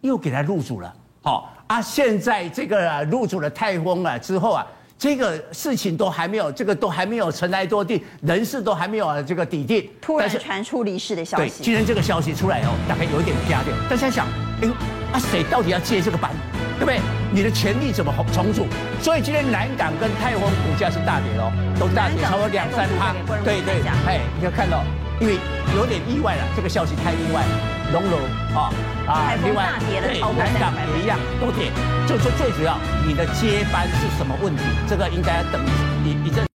[0.02, 0.94] 又给他入主了。
[1.22, 4.64] 好啊，现在这个入主了泰丰啊之后啊。
[4.98, 11.44] 这个事情都还没有，这个都还没有尘埃落定，人事都还没有这个底定，突然传出离世的消息。
[11.44, 13.68] 对，今天这个消息出来哦，大概有一点压力。
[13.88, 14.26] 大家想，
[14.60, 14.68] 哎，
[15.12, 16.32] 啊谁到底要接这个班，
[16.78, 16.98] 对不对？
[17.32, 18.66] 你的权力怎么重组？
[19.00, 23.14] 所以今天南港跟泰丰股价是大跌哦，都大跌超过两三趴。
[23.44, 24.82] 对对，哎，你要看到，
[25.20, 25.38] 因为
[25.76, 27.92] 有点意外了，这个消息太意外了。
[27.92, 28.18] 龙楼
[28.58, 28.74] 啊
[29.08, 31.72] 啊，另外对南港也一样都跌，
[32.06, 34.62] 就是最主要，你的接班是什么问题？
[34.86, 35.64] 这个应该要等
[36.04, 36.47] 一一阵。